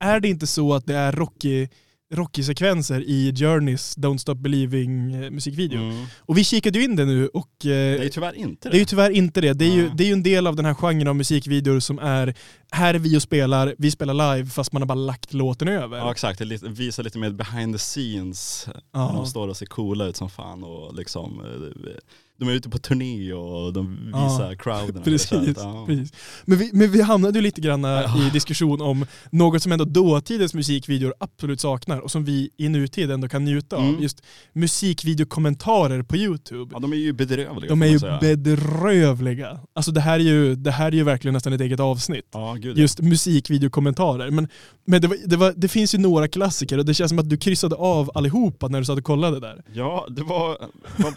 [0.00, 1.68] är det inte så att det är Rocky
[2.14, 5.78] Rocky-sekvenser i Journeys Don't Stop Believing eh, musikvideo.
[5.78, 6.06] Mm.
[6.18, 8.72] Och vi kikade ju in det nu och eh, Det är ju tyvärr inte det.
[8.72, 9.52] det är ju tyvärr inte det.
[9.52, 9.92] Det är, ju, Nej.
[9.94, 12.34] det är ju en del av den här genren av musikvideor som är,
[12.70, 15.98] här är vi och spelar, vi spelar live fast man har bara lagt låten över.
[15.98, 18.66] Ja exakt, det visar lite mer behind the scenes.
[18.92, 19.06] Ja.
[19.06, 21.92] När de står och ser coola ut som fan och liksom eh,
[22.38, 24.24] de är ute på turné och de Ja.
[24.24, 25.02] visar crowden.
[25.02, 25.84] Precis, Ja.
[25.86, 26.12] precis.
[26.44, 30.54] Men, vi, men vi hamnade ju lite grann i diskussion om något som ändå dåtidens
[30.54, 33.82] musikvideor absolut saknar och som vi i nutid ändå kan njuta av.
[33.84, 34.02] Mm.
[34.02, 36.70] Just musikvideokommentarer på YouTube.
[36.74, 38.18] Ja de är ju bedrövliga De är ju säga.
[38.20, 39.60] bedrövliga.
[39.74, 42.28] Alltså det här är ju, det här är ju verkligen nästan ett eget avsnitt.
[42.32, 44.30] Ja gud Just musikvideokommentarer.
[44.30, 44.48] Men,
[44.86, 47.28] men det, var, det, var, det finns ju några klassiker och det känns som att
[47.30, 49.62] du kryssade av allihopa när du satt och kollade där.
[49.74, 50.48] Ja, det var,
[50.96, 51.14] var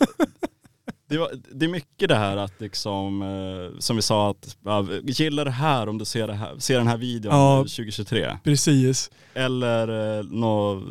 [1.08, 4.88] det, var, det är mycket det här att liksom, eh, som vi sa att, ja,
[5.04, 7.58] gilla det här om du ser, det här, ser den här videon Ja.
[7.60, 8.38] 2023.
[8.44, 9.12] Precis.
[9.34, 10.84] Eller eh, nå,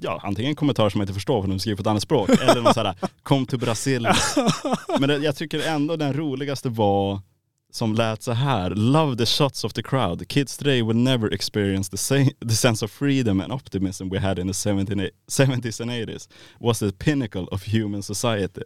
[0.00, 2.62] ja, antingen kommentarer som jag inte förstår för de skriver på ett annat språk, eller
[2.62, 4.14] någon sån här, kom till Brasilien.
[5.00, 7.20] Men det, jag tycker ändå den roligaste var
[7.72, 8.70] som lät så här.
[8.70, 10.28] Love the shots of the crowd.
[10.28, 14.38] Kids today will never experience the, sa- the sense of freedom and optimism we had
[14.38, 16.28] in the 70 70s and 80s.
[16.60, 18.62] Was the pinnacle of human society.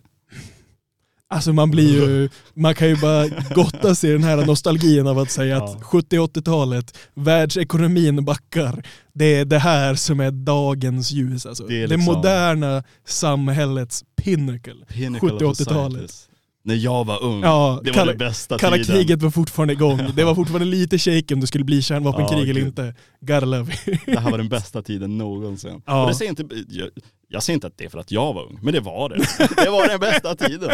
[1.30, 5.18] Alltså man blir ju, man kan ju bara gotta sig i den här nostalgin av
[5.18, 5.86] att säga att Ja.
[6.00, 8.82] 70-80-talet, världsekonomin backar.
[9.14, 11.64] Det är det här som är dagens ljus alltså.
[11.66, 14.74] Det är Det, liksom- moderna samhällets pinnacle.
[14.88, 15.92] Pinnacle 70 och of 80-talet.
[15.92, 16.24] societies.
[16.64, 18.96] När jag var ung, Ja, det var kalla- den bästa Kalla tiden.
[18.96, 20.00] kriget var fortfarande igång.
[20.16, 22.94] Det var fortfarande lite shake om det skulle bli kärnvapenkrig Ja, eller inte.
[23.20, 23.72] Gotta love.
[24.06, 25.82] Det här var den bästa tiden någonsin.
[25.86, 26.02] Ja.
[26.02, 26.44] Och det säger inte,
[27.28, 29.16] jag, säger inte att det är för att jag var ung, men det var det.
[29.64, 30.70] Det var den bästa tiden.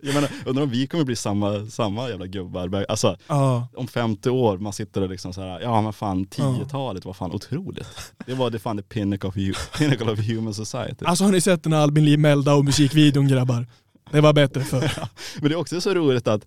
[0.00, 2.86] Jag menar, undrar om vi kommer bli samma, samma jävla gubbar.
[2.88, 3.68] Alltså Ja.
[3.76, 7.32] om 50 år, man sitter och liksom så här, ja men fan 10-talet var fan
[7.32, 8.12] otroligt.
[8.26, 9.34] Det var det fan the pinnacle of,
[9.78, 11.04] pinnacle of human society.
[11.04, 13.66] Alltså har ni sett den här Albin Lee Meldau musikvideon grabbar?
[14.10, 14.80] Det var bättre för.
[15.40, 16.46] Men det är också så roligt att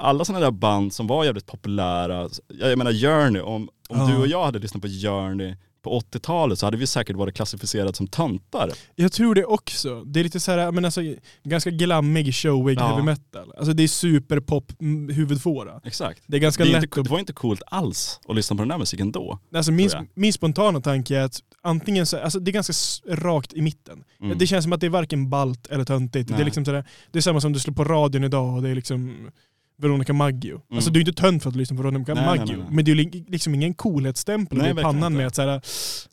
[0.00, 4.06] alla sådana där band som var jävligt populära, jag menar Journey, om, om Ja.
[4.06, 7.94] du och jag hade lyssnat på Journey på 80-talet så hade vi säkert varit klassificerade
[7.94, 8.72] som töntar.
[8.94, 10.04] Jag tror det också.
[10.04, 11.00] Det är lite så här, men alltså,
[11.44, 12.86] ganska glammig, showig Ja.
[12.86, 13.52] heavy metal.
[13.56, 15.80] Alltså det är superpop mm, huvudfåra.
[15.84, 16.22] Exakt.
[16.26, 17.04] Det är ganska Det, är lätt inte, att...
[17.04, 19.38] det var inte coolt alls att lyssna på den där musiken då.
[19.54, 22.72] Alltså min, min spontana tanke är att antingen så, alltså det är ganska
[23.08, 24.04] rakt i mitten.
[24.20, 24.38] Mm.
[24.38, 26.28] Det känns som att det är varken balt eller töntigt.
[26.28, 28.68] Det är, liksom sådär, det är samma som du slår på radion idag och det
[28.68, 29.30] är liksom
[29.78, 30.60] Veronica Maggio.
[30.74, 32.24] Alltså du är inte tönt för att lyssna på Veronica Mm.
[32.24, 32.74] Nej, Maggio, nej, nej.
[32.74, 35.16] men det är ju li- liksom ingen coolhetsstämpel Nej, i pannan inte.
[35.18, 35.48] med att såhär,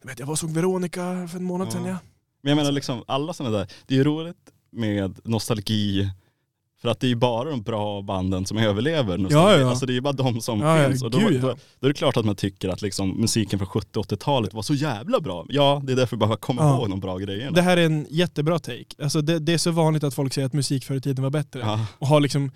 [0.01, 1.71] jag vet jag var och såg Veronica för en månad Ja.
[1.71, 1.97] sedan ja.
[2.43, 4.37] Men jag menar liksom alla sådana där, det är ju roligt
[4.71, 6.09] med nostalgi
[6.81, 9.53] för att det är ju bara de bra banden som överlever nostalgi.
[9.53, 9.69] Ja, ja.
[9.69, 11.03] Alltså det är ju bara de som Ja, finns.
[11.03, 11.47] Och då, gud, ja.
[11.47, 14.61] då, då är det klart att man tycker att liksom musiken från 70 80-talet var
[14.61, 15.45] så jävla bra.
[15.49, 16.75] Ja, det är därför bara komma Ja.
[16.77, 17.51] ihåg de bra grejerna.
[17.51, 18.85] Det här är en jättebra take.
[19.03, 21.29] Alltså det, det är så vanligt att folk säger att musik förr i tiden var
[21.31, 21.79] bättre.
[21.97, 22.51] Och har liksom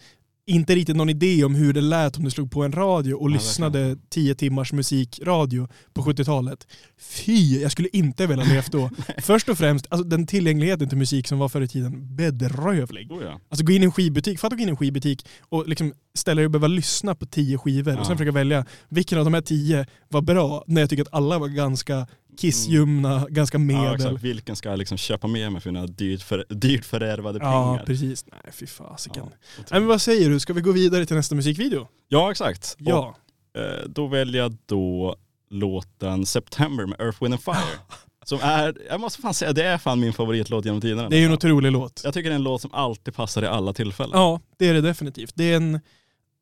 [0.47, 3.29] inte riktigt någon idé om hur det lät om du slog på en radio och
[3.29, 6.67] Ja, lyssnade 10 timmars musikradio på 70-talet.
[6.99, 8.89] Fy, jag skulle inte vilja levt då.
[9.21, 13.11] Först och främst, alltså den tillgängligheten till musik som var förr i tiden, bedrövlig.
[13.11, 13.39] Oh, ja.
[13.49, 15.93] Alltså gå in i en skivbutik, fatta att gå in i en skivbutik och liksom
[16.17, 18.05] ställa dig och behöva lyssna på tio skivor och Ja.
[18.05, 21.39] sen försöka välja vilken av de här tio var bra när jag tycker att alla
[21.39, 23.95] var ganska kissljumna, ganska Ja, medel.
[23.95, 24.21] exakt.
[24.23, 27.85] Vilken ska jag liksom köpa med mig för mina dyrt, för, dyrt förärvade Ja, pengar?
[27.85, 28.25] precis.
[28.31, 29.23] Nej, fy fasiken.
[29.25, 29.37] Ja,
[29.71, 31.87] Nej, men vad säger du, ska vi gå vidare till nästa musikvideo?
[32.07, 32.75] ja exakt.
[32.79, 33.15] Ja.
[33.55, 35.15] Och, eh, då väljer jag då
[35.49, 37.79] låten September med Earth, Wind and Fire.
[38.25, 41.09] Som är, jag måste fan säga, det är fan min favoritlåt genom tiderna.
[41.09, 42.01] Det är ju en otrolig låt.
[42.03, 44.11] Jag tycker det är en låt som alltid passar i alla tillfällen.
[44.19, 45.31] Ja, det är det definitivt.
[45.35, 45.79] Det är en...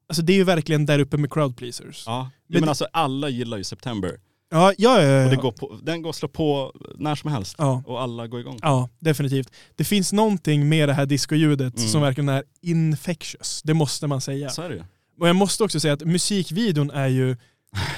[0.10, 2.04] Alltså det är ju verkligen där uppe med crowd pleasers.
[2.06, 2.30] Ja.
[2.48, 4.20] Men- Men, alltså alla gillar ju September.
[4.54, 5.24] Ja, ja, ja, ja.
[5.24, 7.56] Och det går på, den går att slå på när som helst.
[7.58, 7.84] ja.
[7.86, 8.60] Och alla går igång.
[8.62, 9.50] Ja, definitivt.
[9.76, 11.90] Det finns någonting med det här discoljudet Mm.
[11.90, 13.62] som verkligen är infectious.
[13.64, 14.50] Det måste man säga.
[14.50, 14.84] Så är det ju.
[15.20, 17.36] Och jag måste också säga att musikvideon är ju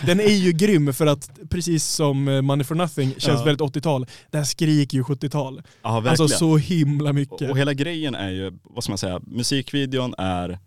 [0.05, 3.43] den är ju grym för att precis som eh, Money for Nothing känns Ja.
[3.45, 5.61] väldigt 80-tal, det här skriker ju 70-tal.
[5.83, 6.21] Ja verkligen.
[6.23, 7.49] Alltså så himla och, mycket.
[7.49, 10.59] och hela grejen är ju, vad ska man säga, musikvideon är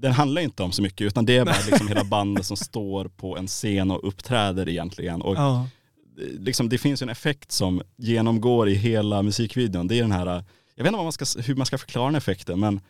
[0.00, 3.04] den handlar inte om så mycket utan det är bara liksom hela bandet som står
[3.04, 5.22] på en scen och uppträder egentligen.
[5.22, 5.68] Och Ja.
[6.38, 9.88] liksom, det finns en effekt som genomgår i hela musikvideon.
[9.88, 10.26] Det är den här,
[10.74, 12.80] jag vet inte man ska, hur man ska förklara den effekten men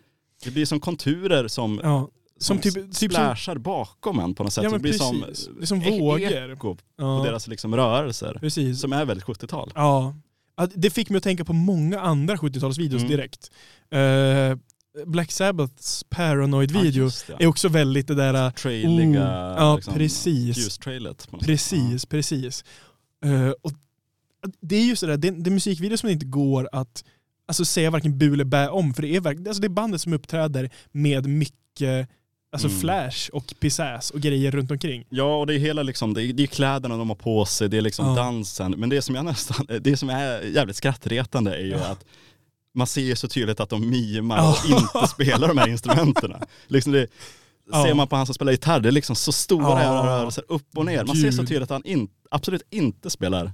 [0.45, 2.09] det blir som konturer som, Ja.
[2.39, 4.65] som, Som typ, typ som, splashar bakom en på något sätt.
[4.65, 5.49] Ja, det blir som, precis.
[5.57, 6.21] Det är som vågor.
[6.53, 8.39] eko på ja, deras liksom rörelser.
[8.41, 8.81] precis.
[8.81, 9.73] Som är väldigt 70-tal.
[9.75, 10.15] Ja.
[10.75, 13.09] Det fick mig att tänka på många andra 70-talsvideos Mm.
[13.09, 13.51] direkt.
[13.91, 14.59] Eh,
[15.07, 17.45] Black Sabbaths Paranoid-video det.
[17.45, 18.47] är också väldigt det där...
[18.47, 20.59] uh, Trailiga, Oh, ja, liksom, precis.
[20.59, 21.33] Ljus-trailet.
[21.33, 21.47] något sätt.
[21.47, 22.65] Precis, precis.
[23.25, 23.73] Eh, och
[24.61, 27.05] det är ju sådär, det, det är musikvideor som det inte går att
[27.49, 28.95] alltså, säga varken bu eller bä om.
[28.95, 32.09] För det är, alltså, det är bandet som uppträder med mycket
[32.53, 32.81] alltså, Mm.
[32.81, 35.05] flash och pizzazz och grejer runt omkring.
[35.11, 37.69] Ja, och det är hela liksom, det är, det är kläderna de har på sig,
[37.69, 38.15] det är liksom Ja.
[38.15, 38.75] dansen.
[38.79, 42.05] Men det som jag nästan, det som är jävligt skrattretande är ju att
[42.75, 46.35] man ser ju så tydligt att de mimar och inte spelar de här instrumenten.
[46.67, 47.07] Liksom det,
[47.73, 47.85] Ja.
[47.85, 50.07] Ser man på han som spelar gitarr, det är liksom så stora Ja.
[50.07, 51.05] rörelser upp och ner.
[51.05, 51.49] Man ser så Gud.
[51.49, 53.53] tydligt att han in, absolut inte spelar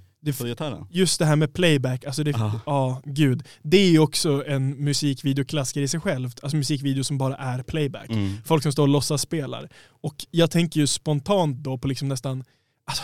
[0.91, 2.61] just det här med playback, alltså det, ja.
[2.67, 3.03] Ja.
[3.05, 3.43] gud.
[3.63, 6.41] Det är ju också en musikvideoklassiker i sig självt.
[6.43, 8.11] Alltså musikvideo som bara är playback.
[8.11, 8.37] Mm.
[8.45, 9.69] Folk som står och låtsas spelar.
[10.03, 12.45] Och jag tänker ju spontant då på liksom nästan,
[12.87, 13.03] alltså,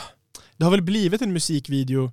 [0.57, 2.13] det har väl blivit en musikvideo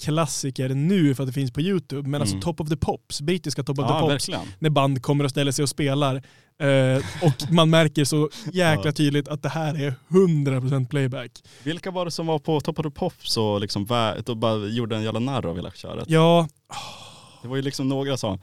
[0.00, 2.42] klassiker nu för att det finns på YouTube, men alltså Mm.
[2.42, 4.40] Top of the Pops, brittiska Top of the Ja, Pops, verkligen.
[4.58, 6.14] när band kommer och ställer sig och spelar.
[6.62, 11.30] Eh, och man märker så jäkla tydligt att det här är 100% playback.
[11.62, 13.86] Vilka var det som var på Top of the Pops och liksom
[14.26, 16.04] och bara gjorde en jävla narr av hela köret?
[16.08, 16.48] Ja,
[17.42, 18.38] Det var ju liksom några som, eh,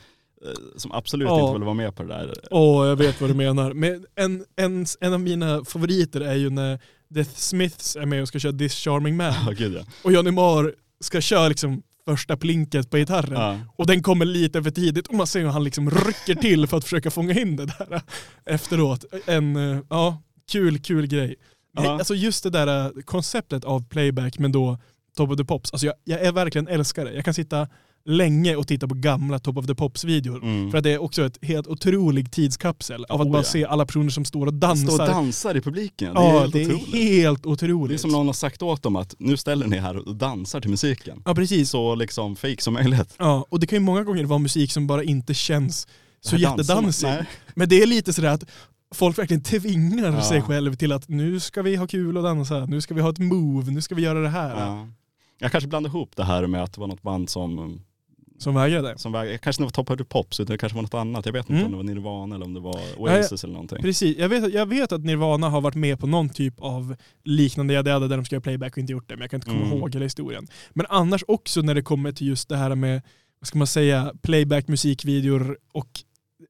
[0.77, 1.41] som absolut Ja.
[1.41, 2.33] inte ville vara med på det där.
[2.51, 3.73] åh jag vet vad du menar.
[3.73, 6.79] Men en, en, en av mina favoriter är ju när
[7.13, 9.33] The Smiths är med och ska köra This Charming Man.
[9.45, 9.81] Ja, gud ja.
[10.03, 13.33] Och Johnny Marr ska köra liksom första plinket på gitarren.
[13.33, 13.59] ja.
[13.75, 16.77] Och den kommer lite för tidigt och man ser hur han liksom rycker till för
[16.77, 18.01] att försöka fånga in det där
[18.45, 19.05] efteråt.
[19.25, 21.35] En eh, ja, kul, kul grej.
[21.73, 21.91] Ja.
[21.91, 24.77] Alltså just det där eh, konceptet av playback men då
[25.17, 25.73] Top of the Pops.
[25.73, 27.13] Alltså jag, jag är verkligen älskare.
[27.13, 27.67] Jag kan sitta
[28.07, 30.43] länge och titta på gamla Top of the Pops-videor.
[30.43, 30.71] Mm.
[30.71, 33.43] För att det är också ett helt otrolig tidskapsel av att Oh, bara ja.
[33.43, 34.91] se alla personer som står och dansar.
[34.91, 36.13] och dansar i publiken.
[36.13, 36.93] Det är ja, helt det är otroligt.
[36.95, 37.89] helt otroligt.
[37.89, 40.61] Det är som någon har sagt åt dem att nu ställer ni här och dansar
[40.61, 41.21] till musiken.
[41.25, 41.69] Ja, precis.
[41.69, 43.15] Så liksom fake som möjligt.
[43.17, 45.87] Ja, och det kan ju många gånger vara musik som bara inte känns
[46.21, 47.09] så jättedansig.
[47.55, 48.43] Men det är lite sådär att
[48.95, 50.21] folk verkligen tvingar Ja.
[50.23, 53.09] sig själv till att nu ska vi ha kul och dansa, nu ska vi ha
[53.09, 54.65] ett move, nu ska vi göra det här.
[54.65, 54.87] Ja.
[55.39, 57.81] Jag kanske blandade ihop det här med att det var något band som,
[58.39, 58.97] Som vägrade.
[58.97, 61.25] som väg, kanske det var Top of the Pops, utan det kanske var något annat.
[61.25, 61.65] Jag vet inte Mm.
[61.65, 63.81] om det var Nirvana eller om det var Oasis eller någonting.
[63.81, 66.95] Precis, jag vet, att- jag vet att Nirvana har varit med på någon typ av
[67.23, 69.37] liknande jada jada där de ska göra playback och inte gjort det, men jag kan
[69.37, 69.77] inte komma Mm.
[69.77, 70.47] ihåg hela historien.
[70.73, 73.01] Men annars också när det kommer till just det här med,
[73.39, 75.89] vad ska man säga, playback, musikvideor och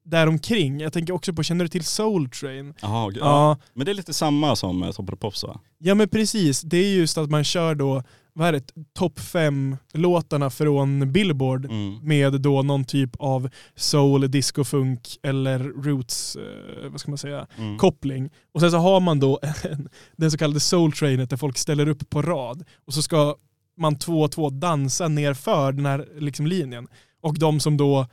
[0.04, 0.80] däromkring.
[0.80, 2.74] Jag tänker också på, känner du till Soul Train?
[2.82, 3.18] Jaha, ja.
[3.20, 5.60] Ja, Men det är lite samma som eh, Top of the Pops va?
[5.78, 8.02] Ja men precis, det är just att man kör då,
[8.38, 8.62] vad är det,
[8.94, 11.98] topp fem låtarna från Billboard Mm.
[12.02, 17.46] med då någon typ av soul, disco, funk eller roots, eh, vad ska man säga,
[17.58, 17.78] Mm.
[17.78, 18.30] koppling.
[18.54, 19.38] Och sen så har man då
[19.70, 23.34] en, den så kallade soul trainet där folk ställer upp på rad och så ska
[23.76, 26.86] man två och två dansa nerför den här liksom linjen.
[27.22, 28.06] Och de som då,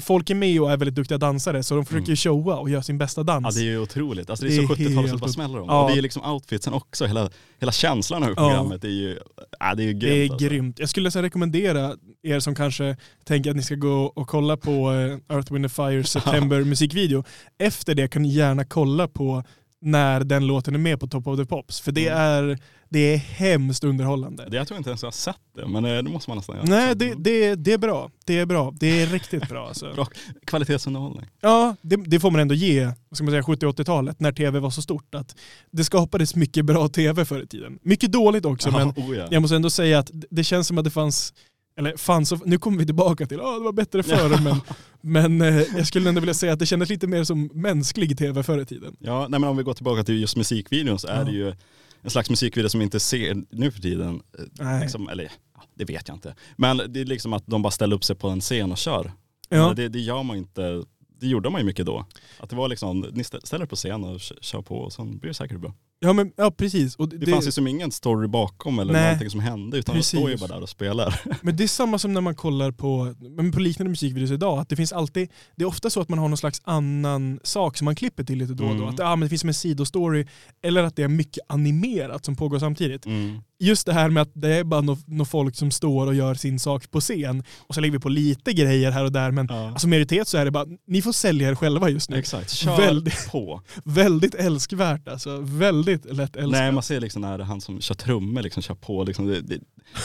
[0.00, 2.10] folk är med och är väldigt duktiga dansare så de försöker Mm.
[2.10, 3.56] ju showa och göra sin bästa dans.
[3.56, 4.30] Ja det är ju otroligt.
[4.30, 5.66] Alltså det är så 70-talet så det bara smäller om.
[5.68, 5.84] Ja.
[5.84, 8.34] Och det är liksom outfitsen också, hela, hela känslan Ja.
[8.34, 8.82] programmet.
[8.82, 9.18] Det är ju,
[9.60, 10.00] ja, det är ju grymt.
[10.02, 10.48] Det är alltså.
[10.48, 10.78] grymt.
[10.78, 14.70] Jag skulle så rekommendera er som kanske tänker att ni ska gå och kolla på
[14.92, 17.24] eh, Earth, Wind Fire September musikvideo.
[17.58, 19.44] Efter det kan ni gärna kolla på
[19.82, 21.80] när den låten är med på Top of the Pops.
[21.80, 22.20] För det, Mm.
[22.50, 24.48] är, det är hemskt underhållande.
[24.50, 26.56] Det, jag tror inte ens jag har sett det, men eh, det måste man nästan
[26.56, 26.66] göra.
[26.66, 28.10] Nej, det, det, det är bra.
[28.24, 28.72] Det är bra.
[28.80, 29.68] Det är riktigt bra.
[29.68, 29.92] Alltså.
[29.94, 30.06] Bra
[30.46, 31.26] kvalitetsunderhållning.
[31.40, 34.70] Ja, det, det får man ändå ge vad ska man säga, 70-80-talet när tv var
[34.70, 35.14] så stort.
[35.14, 35.36] att
[35.70, 37.78] Det skapades mycket bra tv förr i tiden.
[37.82, 39.26] Mycket dåligt också, men oh, ja.
[39.30, 41.34] jag måste ändå säga att det känns som att det fanns,
[41.80, 44.60] eller fanns, och- nu kommer vi tillbaka till att det var bättre förr, men,
[45.00, 48.42] men eh, jag skulle ändå vilja säga att det kändes lite mer som mänsklig tv
[48.42, 48.96] förr i tiden.
[48.98, 51.24] Ja, nej, men om vi går tillbaka till just musikvideon så är Ja.
[51.24, 51.54] det ju
[52.02, 54.22] en slags musikvideo som inte ser nu för tiden.
[54.60, 54.80] eh.
[54.80, 56.34] Liksom, eller ja, det vet jag inte.
[56.56, 59.12] Men det är liksom att de bara ställer upp sig på en scen och kör.
[59.48, 59.72] Ja.
[59.76, 60.84] Det, det gör man inte,
[61.20, 62.06] det gjorde man ju mycket då.
[62.40, 64.92] Att det var liksom, ni stä- ställer er på scen och kö- kör på och
[64.92, 65.74] sen blir det säkert bra.
[66.02, 66.96] Ja, men, ja precis.
[66.96, 69.02] Och det, Det, fanns ju som ingen story bakom eller Nej.
[69.02, 70.48] någonting som hände utan de står ju Precis.
[70.48, 71.20] bara där och spelar.
[71.42, 74.68] Men det är samma som när man kollar på, men på liknande musikvideos idag, att
[74.68, 77.84] det finns alltid, det är ofta så att man har någon slags annan sak som
[77.84, 78.82] man klipper till lite då och då.
[78.82, 78.88] Mm.
[78.88, 80.26] Att ja, men det finns som en sidostory,
[80.62, 83.06] eller att det är mycket animerat som pågår samtidigt.
[83.06, 83.40] Mm.
[83.62, 86.58] Just det här med att det är bara några folk som står och gör sin
[86.58, 89.68] sak på scen, och så lägger vi på lite grejer här och där, men Ja.
[89.70, 92.16] alltså majoritet så är det bara, ni får sälja er själva just nu.
[92.18, 93.62] Exakt, kör Väldigt- på.
[93.84, 96.50] Väldigt älskvärt alltså, väldigt lätt älskat.
[96.50, 99.58] Nej man ser liksom när han som kör trummor liksom kör på, liksom, det, det,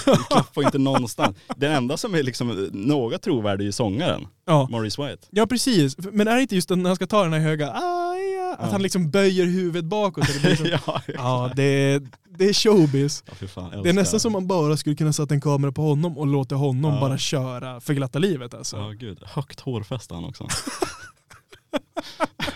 [0.06, 1.38] det klaffar inte någonstans.
[1.58, 4.68] Den enda som är liksom något trovärdig är ju sångaren, ja.
[4.72, 5.28] Maurice White.
[5.32, 8.05] ja precis, men är det inte just när han ska ta den här höga "Aj,
[8.60, 10.28] Att han liksom böjer huvudet bakåt.
[10.43, 12.01] Det så, ja, ja, det är,
[12.38, 13.24] det är showbiz.
[13.41, 16.18] ja, fan, Det är nästan som man bara skulle kunna sätta en kamera på honom
[16.18, 16.99] och låta honom Ja.
[16.99, 18.78] bara köra för glatta livet alltså.
[18.78, 20.47] Ja gud, högt hårfäste han också.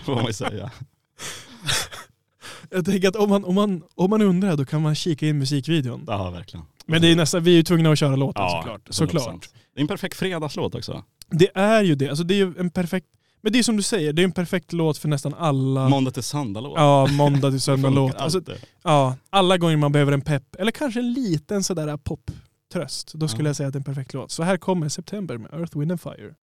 [0.04, 0.70] Får man ju säga.
[2.70, 5.38] Jag tänker att om man, om, man, om man undrar då kan man kika in
[5.38, 6.04] musikvideon.
[6.06, 6.66] Ja verkligen.
[6.86, 8.88] Men det är nästan, vi är ju tvungna att köra låten Ja, såklart.
[8.88, 8.92] 100%.
[8.92, 9.48] såklart.
[9.74, 11.04] Det är en perfekt fredagslåt också.
[11.30, 12.08] Det är ju det.
[12.08, 13.06] Alltså det är ju en perfekt,
[13.42, 15.88] men det är som du säger, det är en perfekt låt för nästan alla.
[15.88, 16.74] Måndag till söndag-låt.
[16.78, 18.14] Ja, måndag till Det söndag funkar låt.
[18.16, 18.40] Alltså,
[18.82, 23.44] ja, alla gånger man behöver en pepp, eller kanske en liten sådär poptröst, då skulle
[23.44, 23.48] Ja.
[23.48, 24.30] jag säga att det är en perfekt låt.
[24.30, 26.34] Så här kommer September med Earth, Wind and Fire.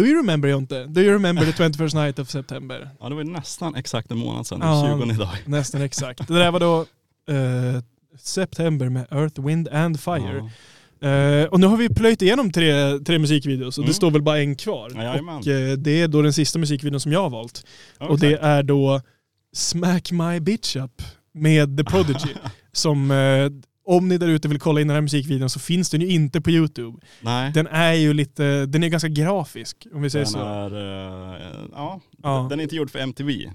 [0.00, 0.86] Do you remember Jonte?
[0.86, 2.90] Do you remember the 21st night of September?
[3.00, 4.82] Ja det var nästan exakt en månad sedan, Ja.
[4.98, 5.28] den 20 idag.
[5.46, 6.28] Nästan exakt.
[6.28, 6.80] Det där var då
[7.34, 7.82] eh,
[8.18, 10.50] September med Earth, Wind and Fire.
[11.00, 11.08] Ja.
[11.08, 13.94] Eh, och nu har vi plöjt igenom tre, tre musikvideos och det Mm.
[13.94, 14.90] står väl bara en kvar.
[14.94, 17.66] Ja, och eh, det är då den sista musikvideon som jag har valt.
[17.98, 19.00] Ja, Och det är då
[19.52, 21.02] Smack My Bitch Up
[21.34, 22.34] med The Prodigy.
[22.72, 23.16] som, eh,
[23.96, 26.40] om ni där ute vill kolla in den här musikvideon så finns den ju inte
[26.40, 26.98] på YouTube.
[27.20, 27.52] Nej.
[27.54, 30.38] Den är ju lite, den är ganska grafisk om vi säger Den så.
[30.38, 31.40] är, eh,
[31.72, 32.46] ja, Ja.
[32.50, 33.50] den är inte gjord för MTV.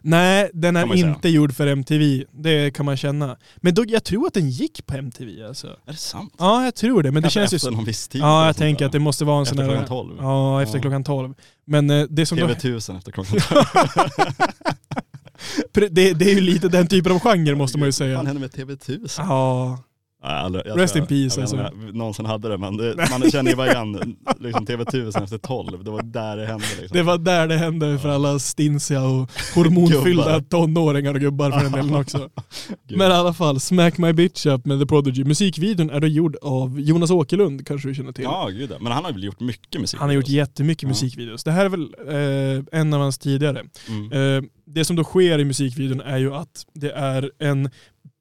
[0.00, 1.08] Nej, den är ju säga.
[1.14, 2.24] inte gjord för MTV.
[2.32, 3.36] Det kan man känna.
[3.56, 5.66] Men då, jag tror att den gick på MTV alltså.
[5.66, 6.34] Är det sant?
[6.38, 7.12] Ja, jag tror det.
[7.12, 7.56] Men det känns ju...
[7.56, 8.20] efter någon viss tid.
[8.20, 9.86] Ja, jag tänker att det måste vara en sån Efter där...
[9.86, 10.16] klockan 12.
[10.20, 10.82] Ja, efter Ja.
[10.82, 11.34] klockan 12.
[11.66, 12.46] Men eh, det som då...
[12.46, 13.64] TV1000 efter klockan 12.
[15.72, 18.16] Det, det är ju lite den typen av genre måste man ju Vad säga.
[18.22, 19.14] hände med TV1000?
[19.18, 19.78] Ja,
[20.22, 23.56] aldrig, jag Rest in peace, vet inte någonsin hade det men det, man känner ju
[23.56, 25.84] bara igen liksom TV1000 efter 12.
[25.84, 26.96] Det var där det hände liksom.
[26.96, 31.72] det var där det hände för alla stinsiga och hormonfyllda tonåringar och gubbar för den
[31.72, 32.30] delen också.
[32.88, 35.24] Men i alla fall, Smack My Bitch Up med The Prodigy.
[35.24, 38.24] Musikvideon är då gjord av Jonas Åkerlund, kanske du känner till.
[38.24, 38.72] Ja gud.
[38.80, 40.00] Men han har väl gjort mycket musik?
[40.00, 40.88] Han har gjort jättemycket Ja.
[40.88, 41.44] musikvideos.
[41.44, 43.62] Det här är väl eh, en av hans tidigare.
[43.88, 44.12] mm.
[44.38, 47.70] Eh, det som då sker i musikvideon är ju att det är en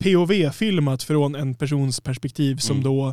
[0.03, 2.83] POV-filmat från en persons perspektiv som Mm.
[2.83, 3.07] då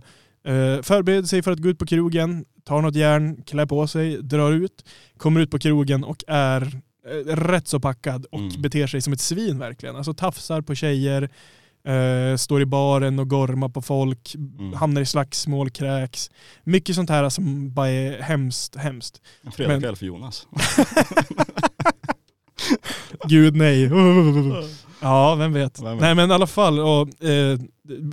[0.50, 4.16] eh, förbereder sig för att gå ut på krogen, tar något järn, klär på sig,
[4.22, 4.84] drar ut,
[5.16, 6.62] kommer ut på krogen och är
[7.06, 8.62] eh, rätt så packad och Mm.
[8.62, 9.96] beter sig som ett svin verkligen.
[9.96, 11.22] Alltså tafsar på tjejer,
[11.86, 14.72] eh, står i baren och gormar på folk, Mm.
[14.72, 16.30] hamnar i slagsmål, kräks.
[16.64, 19.20] Mycket sånt här som bara är hemskt, hemskt.
[19.42, 20.46] En fredagkväll men- för Jonas.
[23.28, 23.90] Gud nej.
[25.04, 25.82] Ja, vem vet.
[25.82, 26.00] Vem vet.
[26.00, 27.58] Nej men i alla fall, och, eh,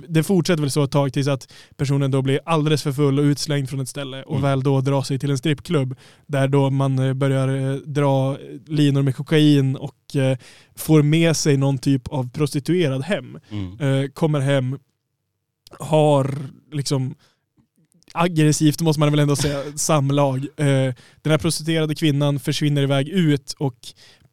[0.08, 3.22] det fortsätter väl så ett tag tills att personen då blir alldeles för full och
[3.22, 4.42] utslängd från ett ställe och Mm.
[4.42, 5.94] väl då drar sig till en strippklubb
[6.26, 8.36] där då man eh, börjar eh, dra
[8.66, 10.38] linor med kokain och eh,
[10.76, 13.38] får med sig någon typ av prostituerad hem.
[13.50, 13.80] Mm.
[13.80, 14.78] Eh, kommer hem,
[15.78, 16.34] har
[16.72, 17.14] liksom
[18.14, 20.38] aggressivt måste man väl ändå säga, samlag.
[20.56, 23.76] Eh, den här prostituerade kvinnan försvinner iväg ut och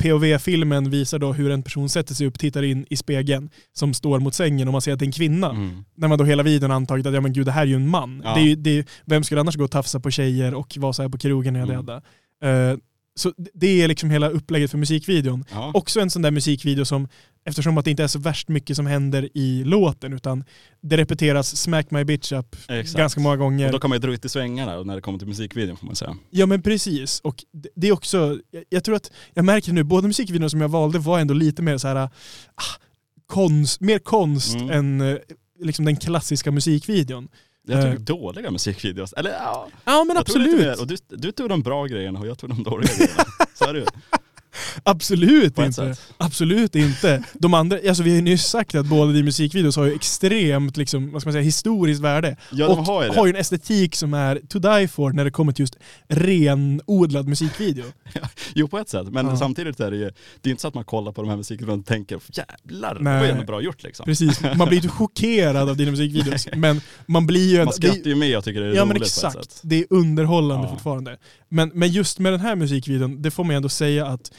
[0.03, 4.19] POV-filmen visar då hur en person sätter sig upp, tittar in i spegeln som står
[4.19, 5.49] mot sängen och man ser att det är en kvinna.
[5.49, 5.83] Mm.
[5.95, 7.87] När man då hela videon antagit att ja men gud det här är ju en
[7.89, 8.21] man.
[8.25, 8.35] Ja.
[8.35, 11.01] Det är, det är, vem skulle annars gå och tafsa på tjejer och vara så
[11.01, 11.75] här på krogen och Mm.
[11.75, 12.01] jada.
[12.43, 12.77] Eh,
[13.15, 15.45] så det är liksom hela upplägget för musikvideon.
[15.51, 15.71] Ja.
[15.73, 17.07] Också en sån där musikvideo som,
[17.49, 20.43] eftersom att det inte är så värst mycket som händer i låten utan
[20.81, 22.97] det repeteras Smack My Bitch Up Exakt.
[22.97, 23.65] ganska många gånger.
[23.65, 25.95] Och då man ju dra ut i svängarna när det kommer till musikvideon får man
[25.95, 26.17] säga.
[26.29, 27.19] Ja men precis.
[27.19, 27.43] Och
[27.75, 28.39] det- är också,
[28.69, 31.77] jag, tror att, jag märker nu, båda musikvideorna som jag valde var ändå lite mer
[31.77, 32.09] så här, ah,
[33.27, 34.69] konst, mer konst Mm.
[34.71, 35.17] än eh,
[35.59, 37.27] liksom den klassiska musikvideon.
[37.67, 37.99] Jag tog Eh.
[37.99, 39.13] dåliga musikvideos.
[39.13, 40.59] Eller ja, Ja men jag absolut.
[40.59, 40.81] mer.
[40.81, 43.23] Och du, du tog de bra grejerna och jag tog de dåliga grejerna.
[43.53, 43.85] Så är det.
[44.83, 45.73] Absolut På inte.
[45.95, 46.01] sätt.
[46.17, 47.23] Absolut inte.
[47.33, 50.77] De andra, alltså vi har ju nyss sagt att båda de musikvideos har ju extremt
[50.77, 52.37] liksom, vad ska man säga, historiskt värde.
[52.51, 53.15] Ja, och har ju det.
[53.15, 55.75] har ju en estetik som är to die for när det kommer till just
[56.07, 57.85] renodlad musikvideo.
[58.55, 59.37] Jo på ett sätt, men Ja.
[59.37, 61.79] samtidigt är det ju, det är inte så att man kollar på de här musikvideorna
[61.79, 63.19] och tänker jävlar, det Nej.
[63.19, 64.05] var ju ändå bra gjort liksom.
[64.05, 68.09] Precis, man blir inte chockerad av dina musikvideos men man blir ju Man skrattar det-
[68.09, 69.59] ju med och tycker det är Ja men roligt på ett exakt, sätt.
[69.63, 70.69] det är underhållande Ja.
[70.73, 71.17] fortfarande.
[71.49, 74.31] Men, men just med den här musikvideon, det får man ändå säga att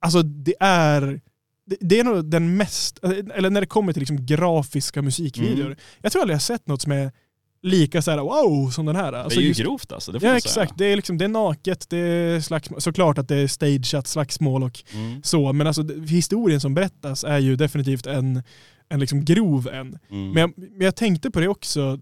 [0.00, 1.20] Alltså det är
[1.66, 2.98] det, det är nog den mest,
[3.34, 5.78] eller när det kommer till liksom grafiska musikvideor, Mm.
[6.02, 7.12] jag tror aldrig jag har sett något som är
[7.62, 9.12] lika så här wow som den här.
[9.12, 11.28] Det Alltså är ju just- grovt alltså, det Ja exakt, det är, liksom, det är
[11.28, 12.80] naket, det är slagsmål.
[12.80, 14.82] såklart att det är stageat slagsmål och.
[14.94, 15.22] Mm.
[15.22, 18.42] så, men alltså det- historien som berättas är ju definitivt en,
[18.88, 19.98] en liksom grov en.
[20.10, 20.30] Mm.
[20.32, 22.00] Men jag, men jag tänkte på det också,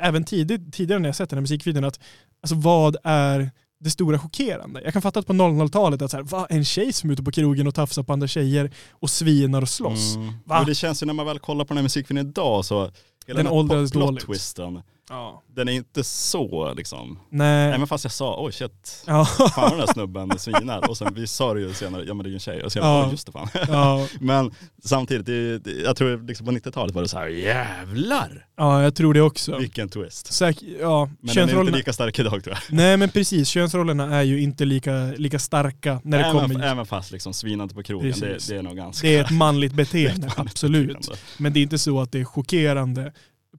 [0.00, 2.00] även tidigt, tidigare när jag sett den här musikvideon, att
[2.42, 3.50] alltså, vad är
[3.82, 4.80] det stora chockerande?
[4.84, 7.22] Jag kan fatta att på 00-talet att så här, va, en tjej som är ute
[7.22, 10.14] på krogen och tafsar på andra tjejer och svinar och slåss.
[10.16, 10.32] Mm.
[10.44, 10.60] Va?
[10.60, 12.90] Och det känns ju när man väl kollar på den här musikvideon idag så
[13.26, 14.26] hela Den här åldrades dåligt.
[14.26, 15.42] twisten, Ja.
[15.54, 17.18] den är inte så liksom.
[17.30, 17.72] Nej.
[17.72, 19.24] Även fast jag sa, oj shit, Ja.
[19.24, 20.90] fan den där snubben svinar.
[20.90, 22.62] Och sen vi sa det ju senare, ja men det är ju en tjej.
[22.62, 23.10] Och jag Ja.
[23.10, 23.48] just det fan.
[23.68, 24.08] Ja.
[24.20, 24.50] Men
[24.84, 28.94] samtidigt, det, det, jag tror liksom på 90-talet var det så här, jävlar ja, jag
[28.94, 29.58] tror det också.
[29.58, 30.32] vilken twist.
[30.32, 32.76] Säk, ja, Men den är inte lika stark idag tror jag.
[32.76, 36.86] Nej men precis, könsrollerna är ju inte lika, lika starka när det även, kommer även
[36.86, 39.06] fast liksom svinande på krogen, det, det är nog ganska...
[39.08, 40.88] Det är ett manligt det är ett beteende, manligt absolut.
[40.88, 41.18] beteende.
[41.38, 43.12] Men det är inte så att det är chockerande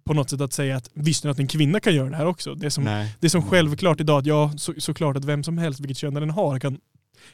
[0.03, 2.25] på något sätt att säga att visste ni att en kvinna kan göra det här
[2.25, 2.55] också?
[2.55, 3.15] Det är som, Nej.
[3.19, 6.13] det är som självklart idag att ja, så, såklart att vem som helst, vilket kön
[6.13, 6.77] den har, kan,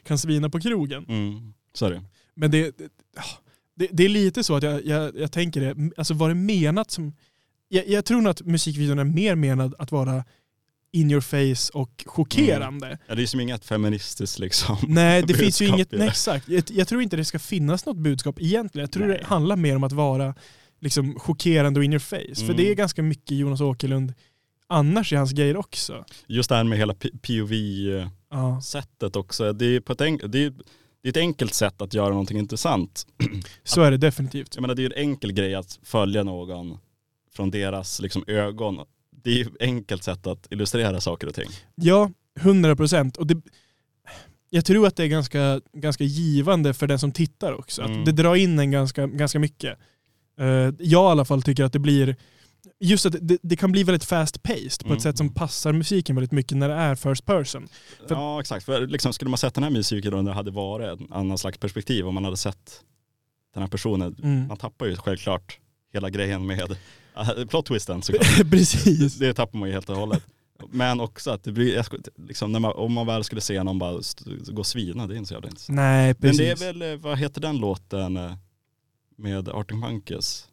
[0.03, 1.05] kan svina på krogen.
[1.09, 2.03] Mm, så är det.
[2.35, 3.37] Men det, det, ah,
[3.75, 7.13] det, är lite så att jag, jag, jag tänker det, alltså var det menat som...
[7.67, 10.23] Jag, jag tror nog att musikvideon är mer menad att vara
[10.91, 12.97] in your face och chockerande.
[13.07, 14.77] Ja, det är som inget feministiskt liksom.
[14.87, 16.49] Nej, det finns ju inget, nej, exakt.
[16.49, 18.83] Jag, jag tror inte det ska finnas något budskap egentligen.
[18.83, 19.17] Jag tror Nej.
[19.17, 20.35] det handlar mer om att vara
[20.79, 22.35] liksom, chockerande och in your face.
[22.35, 22.57] För Mm.
[22.57, 24.13] det är ganska mycket Jonas Åkerlund
[24.67, 26.05] annars i hans grejer också.
[26.27, 29.53] Just det här med hela POV-sättet Ja, också.
[29.53, 30.49] Det är, på ett enk- det, är,
[31.01, 33.07] det är ett enkelt sätt att göra någonting intressant.
[33.63, 34.55] så är det definitivt.
[34.55, 36.77] Jag menar det är en enkel grej att följa någon
[37.35, 38.79] från deras liksom, ögon.
[39.23, 41.49] Det är ju ett enkelt sätt att illustrera saker och ting.
[41.75, 43.17] Ja, 100 procent.
[44.49, 47.81] Jag tror att det är ganska, ganska givande för den som tittar också.
[47.81, 48.05] Att Mm.
[48.05, 49.77] det drar in en ganska, ganska mycket.
[50.39, 50.45] Eh,
[50.79, 52.15] jag i alla fall tycker att det blir
[52.79, 54.97] Just att det, det kan bli väldigt fast paced på Mm.
[54.97, 57.67] ett sätt som passar musiken väldigt mycket när det är first person.
[58.07, 60.99] För- Ja exakt, för liksom, skulle man sett den här musiken om det hade varit
[60.99, 62.81] en annan slags perspektiv, om man hade sett
[63.53, 64.47] den här personen, Mm.
[64.47, 65.59] man tappar ju självklart
[65.93, 66.71] hela grejen med
[67.17, 68.49] äh, plot twisten såklart.
[68.51, 69.15] Precis.
[69.17, 70.23] Det tappar man ju helt och hållet.
[70.71, 71.85] Men också att det blir,
[72.27, 74.01] liksom, när man, om man väl skulle se någon bara
[74.51, 75.75] gå och svina, det är inte så jävla intressant.
[75.75, 76.59] Nej, Men precis.
[76.59, 78.33] det är väl, eh, vad heter den låten eh,
[79.19, 80.45] med Arctic Monkeys?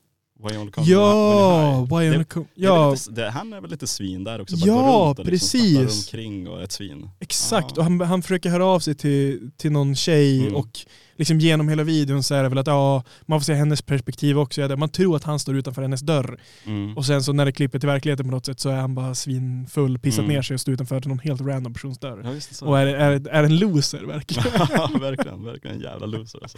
[0.51, 3.53] Why Only Come Ja, why Det- on the co- Det är ja lite, det, han
[3.53, 4.75] är väl lite svin där också, Ja,
[5.09, 6.07] runt och liksom precis.
[6.07, 7.11] omkring och ett svin.
[7.21, 7.67] exakt.
[7.77, 7.77] Ja.
[7.77, 10.55] Och han, han försöker höra av sig till, till någon tjej Mm.
[10.57, 10.69] och
[11.17, 14.39] liksom genom hela videon så är det väl att ja, man får se hennes perspektiv
[14.39, 14.77] också.
[14.77, 16.97] Man tror att han står utanför hennes dörr Mm.
[16.97, 19.15] och sen så när det klipper till verkligheten på något sätt så är han bara
[19.15, 20.33] svinfull, pissat Mm.
[20.35, 22.21] ner sig och står utanför någon helt random persons dörr.
[22.61, 22.67] Ja.
[22.67, 24.45] Och är, är, är en loser verkligen.
[24.71, 26.41] ja, verkligen, verkligen en jävla loser.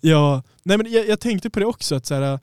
[0.00, 2.38] Ja, nej men jag, jag tänkte på det också att så här,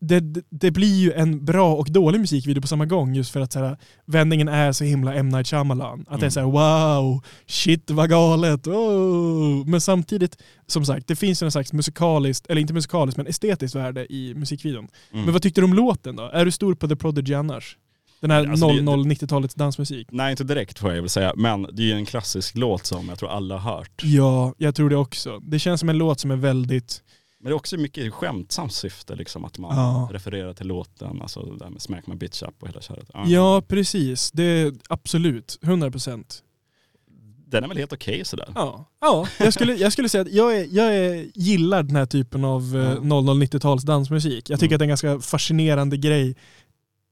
[0.00, 3.40] det, det, det- blir ju en bra och dålig musikvideo på samma gång just för
[3.40, 3.76] att så här,
[4.06, 5.28] vändningen är så himla M.
[5.28, 6.04] Night Shyamalan.
[6.08, 9.66] Att det är så här, wow, shit vad galet, oh.
[9.66, 13.76] Men samtidigt, som sagt, det finns ju en slags musikaliskt, eller inte musikaliskt men estetiskt
[13.76, 14.88] värde i musikvideon.
[15.12, 15.24] Mm.
[15.24, 16.22] Men vad tyckte du om låten då?
[16.22, 17.76] Är du stor på The Prodigy annars?
[18.20, 20.08] Den här Alltså, det- 00-90-talets dansmusik?
[20.10, 23.08] Nej inte direkt får jag väl säga, men det är ju en klassisk låt som
[23.08, 24.02] jag tror alla har hört.
[24.04, 25.38] Ja, jag tror det också.
[25.38, 27.02] Det känns som en låt som är väldigt
[27.40, 30.08] Men det är också mycket skämtsamt syfte, liksom, att man Ja.
[30.12, 33.10] refererar till låten, alltså det där med smack my bitch up och hela köret.
[33.14, 33.24] Ja.
[33.26, 34.30] Ja, precis.
[34.30, 35.58] Det är absolut.
[35.62, 36.42] 100 procent.
[37.46, 38.48] Den är väl helt okej sådär.
[38.54, 42.06] Ja, ja jag, skulle, jag skulle säga att jag, är, jag är, gillar den här
[42.06, 42.94] typen av eh, Ja.
[42.94, 44.50] 00-90-tals dansmusik.
[44.50, 44.76] Jag tycker Mm.
[44.76, 46.36] att det är en ganska fascinerande grej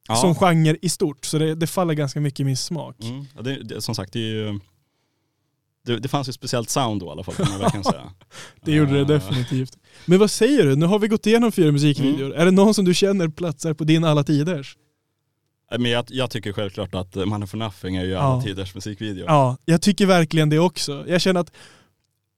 [0.09, 0.17] Ja.
[0.17, 1.25] som genre i stort.
[1.25, 2.97] Så det, det faller ganska mycket i min smak.
[3.03, 3.25] Mm.
[3.37, 4.61] Ja, det, det, som sagt, det är ju...
[6.01, 8.03] Det, fanns ju ett speciellt sound då i alla fall kan man verkligen säga.
[8.65, 9.77] Det gjorde det Eh, definitivt.
[10.07, 10.77] Men vad säger du?
[10.77, 12.33] Nu har vi gått igenom fyra musikvideor.
[12.35, 14.77] Är det någon som du känner platsar på din alla tiders?
[15.79, 18.43] Men jag, jag tycker självklart att Man for Nothing är ju alla Ja.
[18.43, 19.25] tiders musikvideo.
[19.29, 21.05] Ja, jag tycker verkligen det också.
[21.09, 21.53] Jag känner att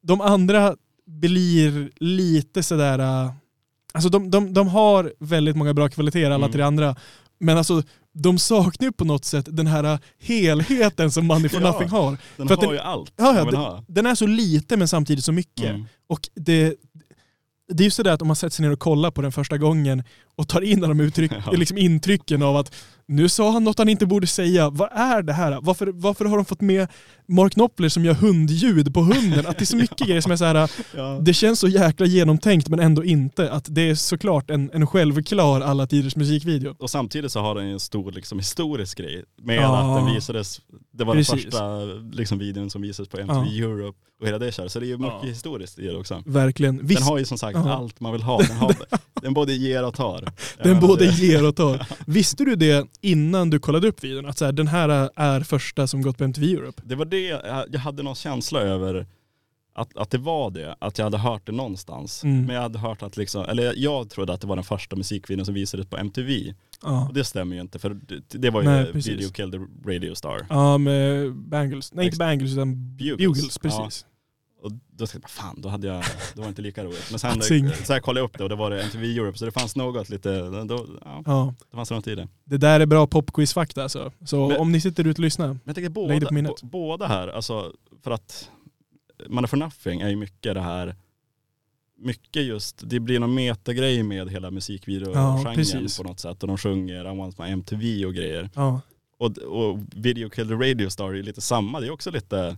[0.03, 2.99] de andra blir lite sådär...
[2.99, 3.33] äh,
[3.93, 6.53] Alltså de, de, de har väldigt många bra kvaliteter alla Mm.
[6.53, 6.97] tre andra.
[7.41, 7.83] Men alltså
[8.15, 11.71] de saknar ju på något sätt den här helheten som Money for Ja.
[11.73, 12.17] Nothing har.
[12.37, 13.85] Den För har den- ju allt Ja, ja, ha.
[13.89, 15.71] Den är så lite men samtidigt så mycket.
[15.71, 15.85] Mm.
[16.09, 16.75] Och det,
[17.73, 19.59] det är ju sådär att om man sätter sig ner och kollar på den första
[19.59, 20.03] gången
[20.37, 21.53] och tar in alla de uttryck, Ja.
[21.53, 22.75] liksom intrycken av att
[23.09, 24.71] nu sa han något han inte borde säga.
[24.71, 25.59] Vad är det här?
[25.63, 26.89] Varför, varför har de fått med
[27.29, 29.47] Mark Knopfler som gör hundljud på hunden?
[29.47, 30.71] Att det är så mycket grejer som är så här.
[30.97, 31.19] Ja.
[31.23, 33.51] det känns så jäkla genomtänkt men ändå inte.
[33.53, 36.75] Att det är såklart en, en självklar alla tiders musikvideo.
[36.79, 39.79] Och samtidigt så har den en stor liksom, historisk grej med Ja.
[39.99, 40.61] att den visades,
[40.93, 41.33] det var Precis.
[41.33, 44.73] den första liksom, videon som visades på MTV Europe och hela det köret.
[44.73, 45.29] Så det är ju mycket Ja.
[45.29, 46.23] historiskt i det också.
[46.27, 46.87] Verkligen.
[46.87, 47.73] Visst, Den har ju som sagt Ja.
[47.75, 48.39] allt man vill ha.
[48.43, 48.75] Den, har,
[49.23, 50.33] den både ger och tar.
[50.63, 51.87] Den både ger och tar.
[52.07, 54.27] Visste du det innan du kollade upp videon?
[54.27, 56.83] Att så här, den här är första som gått på MTV Europe?
[56.85, 57.21] Det var det,
[57.71, 59.07] jag hade någon känsla över
[59.79, 62.25] att, att det var det, att jag hade hört det någonstans.
[62.25, 62.45] Mm.
[62.47, 65.45] Men jag hade hört att liksom, eller jag trodde att det var den första musikvideon
[65.45, 66.55] som visades på MTV.
[66.83, 67.09] Ja.
[67.09, 68.93] Och det stämmer ju inte för det, det var ju Nej.
[68.93, 69.59] Video Kill the
[69.91, 70.47] Radio Star.
[70.49, 71.95] Ja, med Bangles.
[71.95, 73.19] Nej, inte Bangles utan Bugles.
[73.19, 73.59] Bugles.
[73.59, 74.07] precis.
[74.61, 76.05] Och då tänkte jag, fan då hade jag,
[76.35, 77.07] det var inte lika roligt.
[77.11, 77.71] Men sen sing.
[77.85, 79.77] så här kollade jag upp det och det var det MTV Europe så det fanns
[79.77, 81.55] något lite, då, ja, Ja.
[81.71, 82.29] det fanns något i det.
[82.45, 84.13] Det där är bra popquizfakta alltså.
[84.25, 85.47] Så Men- om ni sitter ute och lyssnar.
[85.49, 86.63] Men jag tänker Lägg det båda, på minnet.
[86.63, 88.51] båda här, alltså för att
[89.29, 90.95] Man for nothing är ju mycket det här
[92.01, 95.97] mycket just, det blir någon metagrej med hela Ja, musikvideogenren precis.
[95.99, 96.43] på något sätt.
[96.43, 98.51] Och de sjunger I want my MTV och grejer.
[98.55, 98.81] Ja.
[99.19, 102.57] Och, och Video Kill the Radio Star är ju lite samma, det är också lite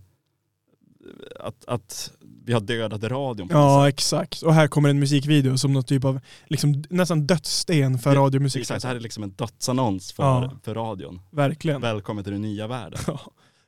[1.39, 2.11] att, att
[2.45, 4.41] vi har dödat radion på ja, exakt.
[4.41, 8.61] Och här kommer en musikvideo som något typ av liksom, nästan dödssten för Det- radiomusik.
[8.61, 10.51] Exakt, det här är liksom en dödsannons för, Ja.
[10.63, 11.21] för radion.
[11.31, 11.81] Verkligen.
[11.81, 12.99] Välkommen till den nya världen.
[13.07, 13.19] Ja.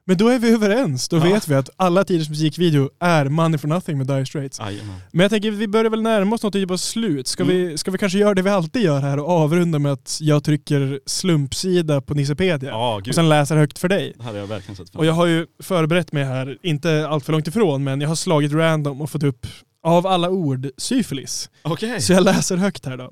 [0.05, 1.09] Men då är vi överens.
[1.09, 1.23] Då Ja.
[1.23, 4.59] vet vi att alla tiders musikvideo är Money for nothing med Dire Straits.
[4.59, 4.95] Jajamän.
[5.11, 7.27] Men jag tänker vi börjar väl närma oss något typ av slut.
[7.27, 7.55] Ska, Mm.
[7.55, 10.43] vi, ska vi kanske göra det vi alltid gör här och avrunda med att jag
[10.43, 13.07] trycker slumpsida på Nissepedia gud.
[13.09, 14.13] och sen läser högt för dig.
[14.17, 17.25] Det här har jag verkligen sett Och jag har ju förberett mig här, inte allt
[17.25, 19.47] för långt ifrån, men jag har slagit random och fått upp
[19.85, 21.49] av alla ord syfilis.
[21.61, 22.01] Okej.
[22.01, 23.11] Så jag läser högt här då.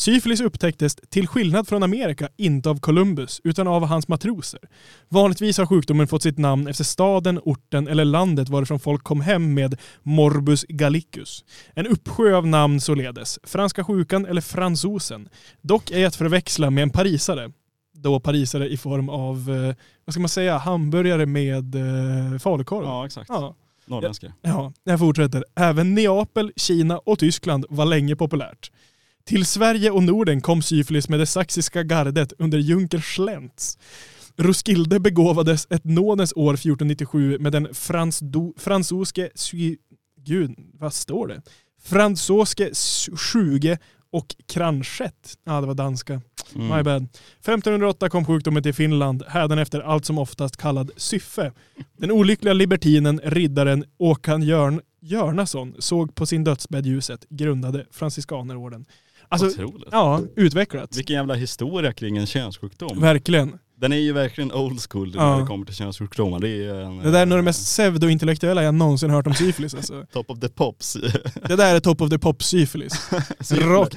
[0.00, 4.60] Syfilis upptäcktes, till skillnad från Amerika, inte av Columbus utan av hans matroser.
[5.08, 9.54] Vanligtvis har sjukdomen fått sitt namn efter staden, orten eller landet varifrån folk kom hem
[9.54, 11.44] med morbus gallicus.
[11.74, 13.38] En uppsjö av namn således.
[13.42, 15.28] Franska sjukan eller fransosen.
[15.60, 17.52] Dock ej att förväxla med en parisare.
[17.94, 19.74] Då parisare i form av, eh,
[20.04, 22.84] vad ska man säga, hamburgare med eh, falukorv.
[22.84, 23.28] Ja, exakt.
[23.28, 23.54] Ja.
[23.86, 24.32] Norrländska.
[24.42, 25.44] Ja, jag fortsätter.
[25.56, 28.70] Även Neapel, Kina och Tyskland var länge populärt.
[29.24, 33.78] Till Sverige och Norden kom syfilis med det saxiska gardet under Junker Schlentz.
[34.36, 39.30] Roskilde begåvades ett nådens år 1497 med den fransdo, fransoske...
[39.34, 39.76] sy-
[40.24, 41.42] Gud, vad står det?
[41.82, 42.70] Fransoske
[43.16, 43.78] sjuge
[44.12, 45.34] och kranchett.
[45.44, 46.20] Ja, det var danska.
[46.54, 46.76] Mm.
[46.76, 47.02] My bad.
[47.40, 51.52] 1508 kom sjukdomen till Finland, hädanefter allt som oftast kallad syffe.
[51.98, 58.84] Den olyckliga libertinen, riddaren Åkan Jörn, Jörnason såg på sin dödsbädd ljuset, grundade franciskanerorden.
[59.30, 59.88] Alltså, Otroligt.
[59.92, 60.96] ja, utvecklat.
[60.96, 63.00] Vilken jävla historia kring en könssjukdom.
[63.00, 63.58] Verkligen.
[63.80, 65.30] Den är ju verkligen old school Ja.
[65.34, 66.38] när det kommer till könssjukdomar.
[66.40, 69.74] Det är en, Det där är nog det mest pseudointellektuella jag någonsin hört om syfilis.
[69.74, 70.06] Alltså.
[70.12, 70.92] top of the pops.
[71.48, 73.10] Det där är top of the pop syfilis.
[73.50, 73.96] Rakt.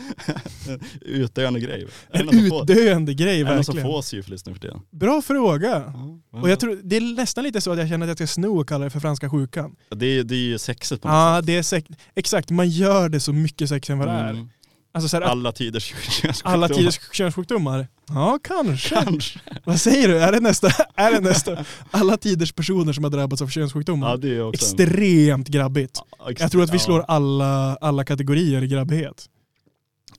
[1.01, 1.88] Utdöende grej.
[2.11, 3.95] En utdöende grej Är det någon som verkligen.
[3.95, 4.81] får syfilis nu för tiden?
[4.91, 5.93] Bra fråga.
[6.31, 6.39] Ja.
[6.41, 8.59] Och jag tror, det är nästan lite så att jag känner att jag ska sno
[8.59, 9.75] och kalla det för franska sjukan.
[9.95, 11.45] det, är, det är ju sexigt på något Ja, sätt.
[11.45, 11.97] det är säkert.
[12.15, 14.47] Exakt, man gör det så mycket sexigare än vad det är.
[14.95, 16.53] Alltså så här, Alla tiders könssjukdomar.
[16.53, 17.87] alla tiders könssjukdomar.
[18.07, 18.89] Ja, kanske.
[18.95, 19.39] Kanske.
[19.65, 20.19] Vad säger du?
[20.19, 20.67] Är det nästa?
[20.95, 21.65] Är det nästa?
[21.91, 24.09] Alla tiders personer som har drabbats av könssjukdomar.
[24.09, 25.99] Ja, det är också Extremt grabbigt.
[26.19, 29.25] Ja, ex- Jag tror att vi slår alla, alla kategorier i grabbighet.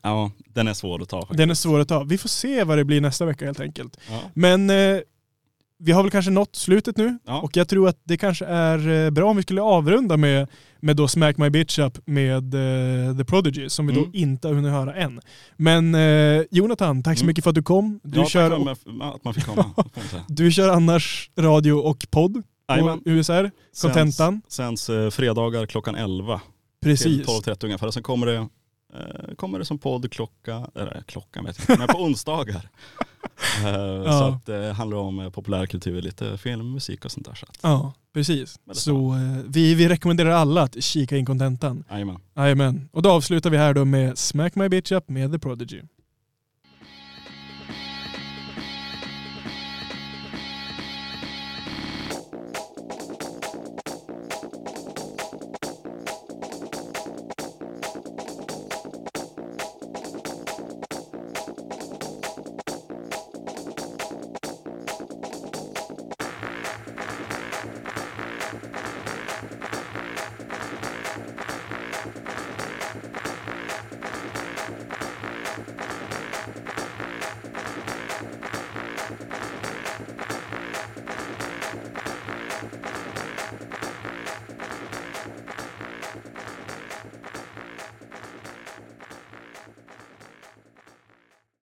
[0.02, 1.38] Ja, den är svår att ta faktiskt.
[1.38, 2.04] Den är svår att ta.
[2.04, 3.96] Vi får se vad det blir nästa vecka helt enkelt.
[4.10, 4.20] Ja.
[4.34, 4.98] Men eh,
[5.78, 7.18] vi har väl kanske nått slutet nu.
[7.26, 7.40] Ja.
[7.40, 10.48] Och jag tror att det kanske är eh, bra om vi skulle avrunda med,
[10.80, 14.10] med då Smack My Bitch Up med eh, The Prodigy som vi då Mm.
[14.14, 15.20] inte har hunnit höra än.
[15.56, 17.26] Men eh, Jonathan, tack så Mm.
[17.30, 18.00] mycket för att du kom.
[18.02, 18.70] Du, ja, kör, tack för
[19.14, 19.64] att man- fick komma.
[20.28, 23.00] du kör annars radio och podd på.
[23.04, 23.50] USR,
[23.82, 24.42] Contentan.
[24.48, 26.40] Sänds eh, fredagar klockan 11
[26.82, 27.04] Precis.
[27.04, 27.90] till 12.30 ungefär.
[27.90, 31.88] Sen kommer det, eh, kommer det som podd klocka, eller klockan vet jag inte, men
[31.96, 32.68] på onsdagar.
[33.64, 37.34] Eh, Så att det handlar om eh, populärkultur, lite film, musik och sånt där.
[37.34, 38.58] Så att, Ja, precis.
[38.72, 41.84] Så eh, vi, vi rekommenderar alla att kika in Contentan.
[41.90, 42.16] jajamän.
[42.36, 42.88] Jajamän.
[42.92, 45.80] Och då avslutar vi här då med Smack My Bitch Up med The Prodigy.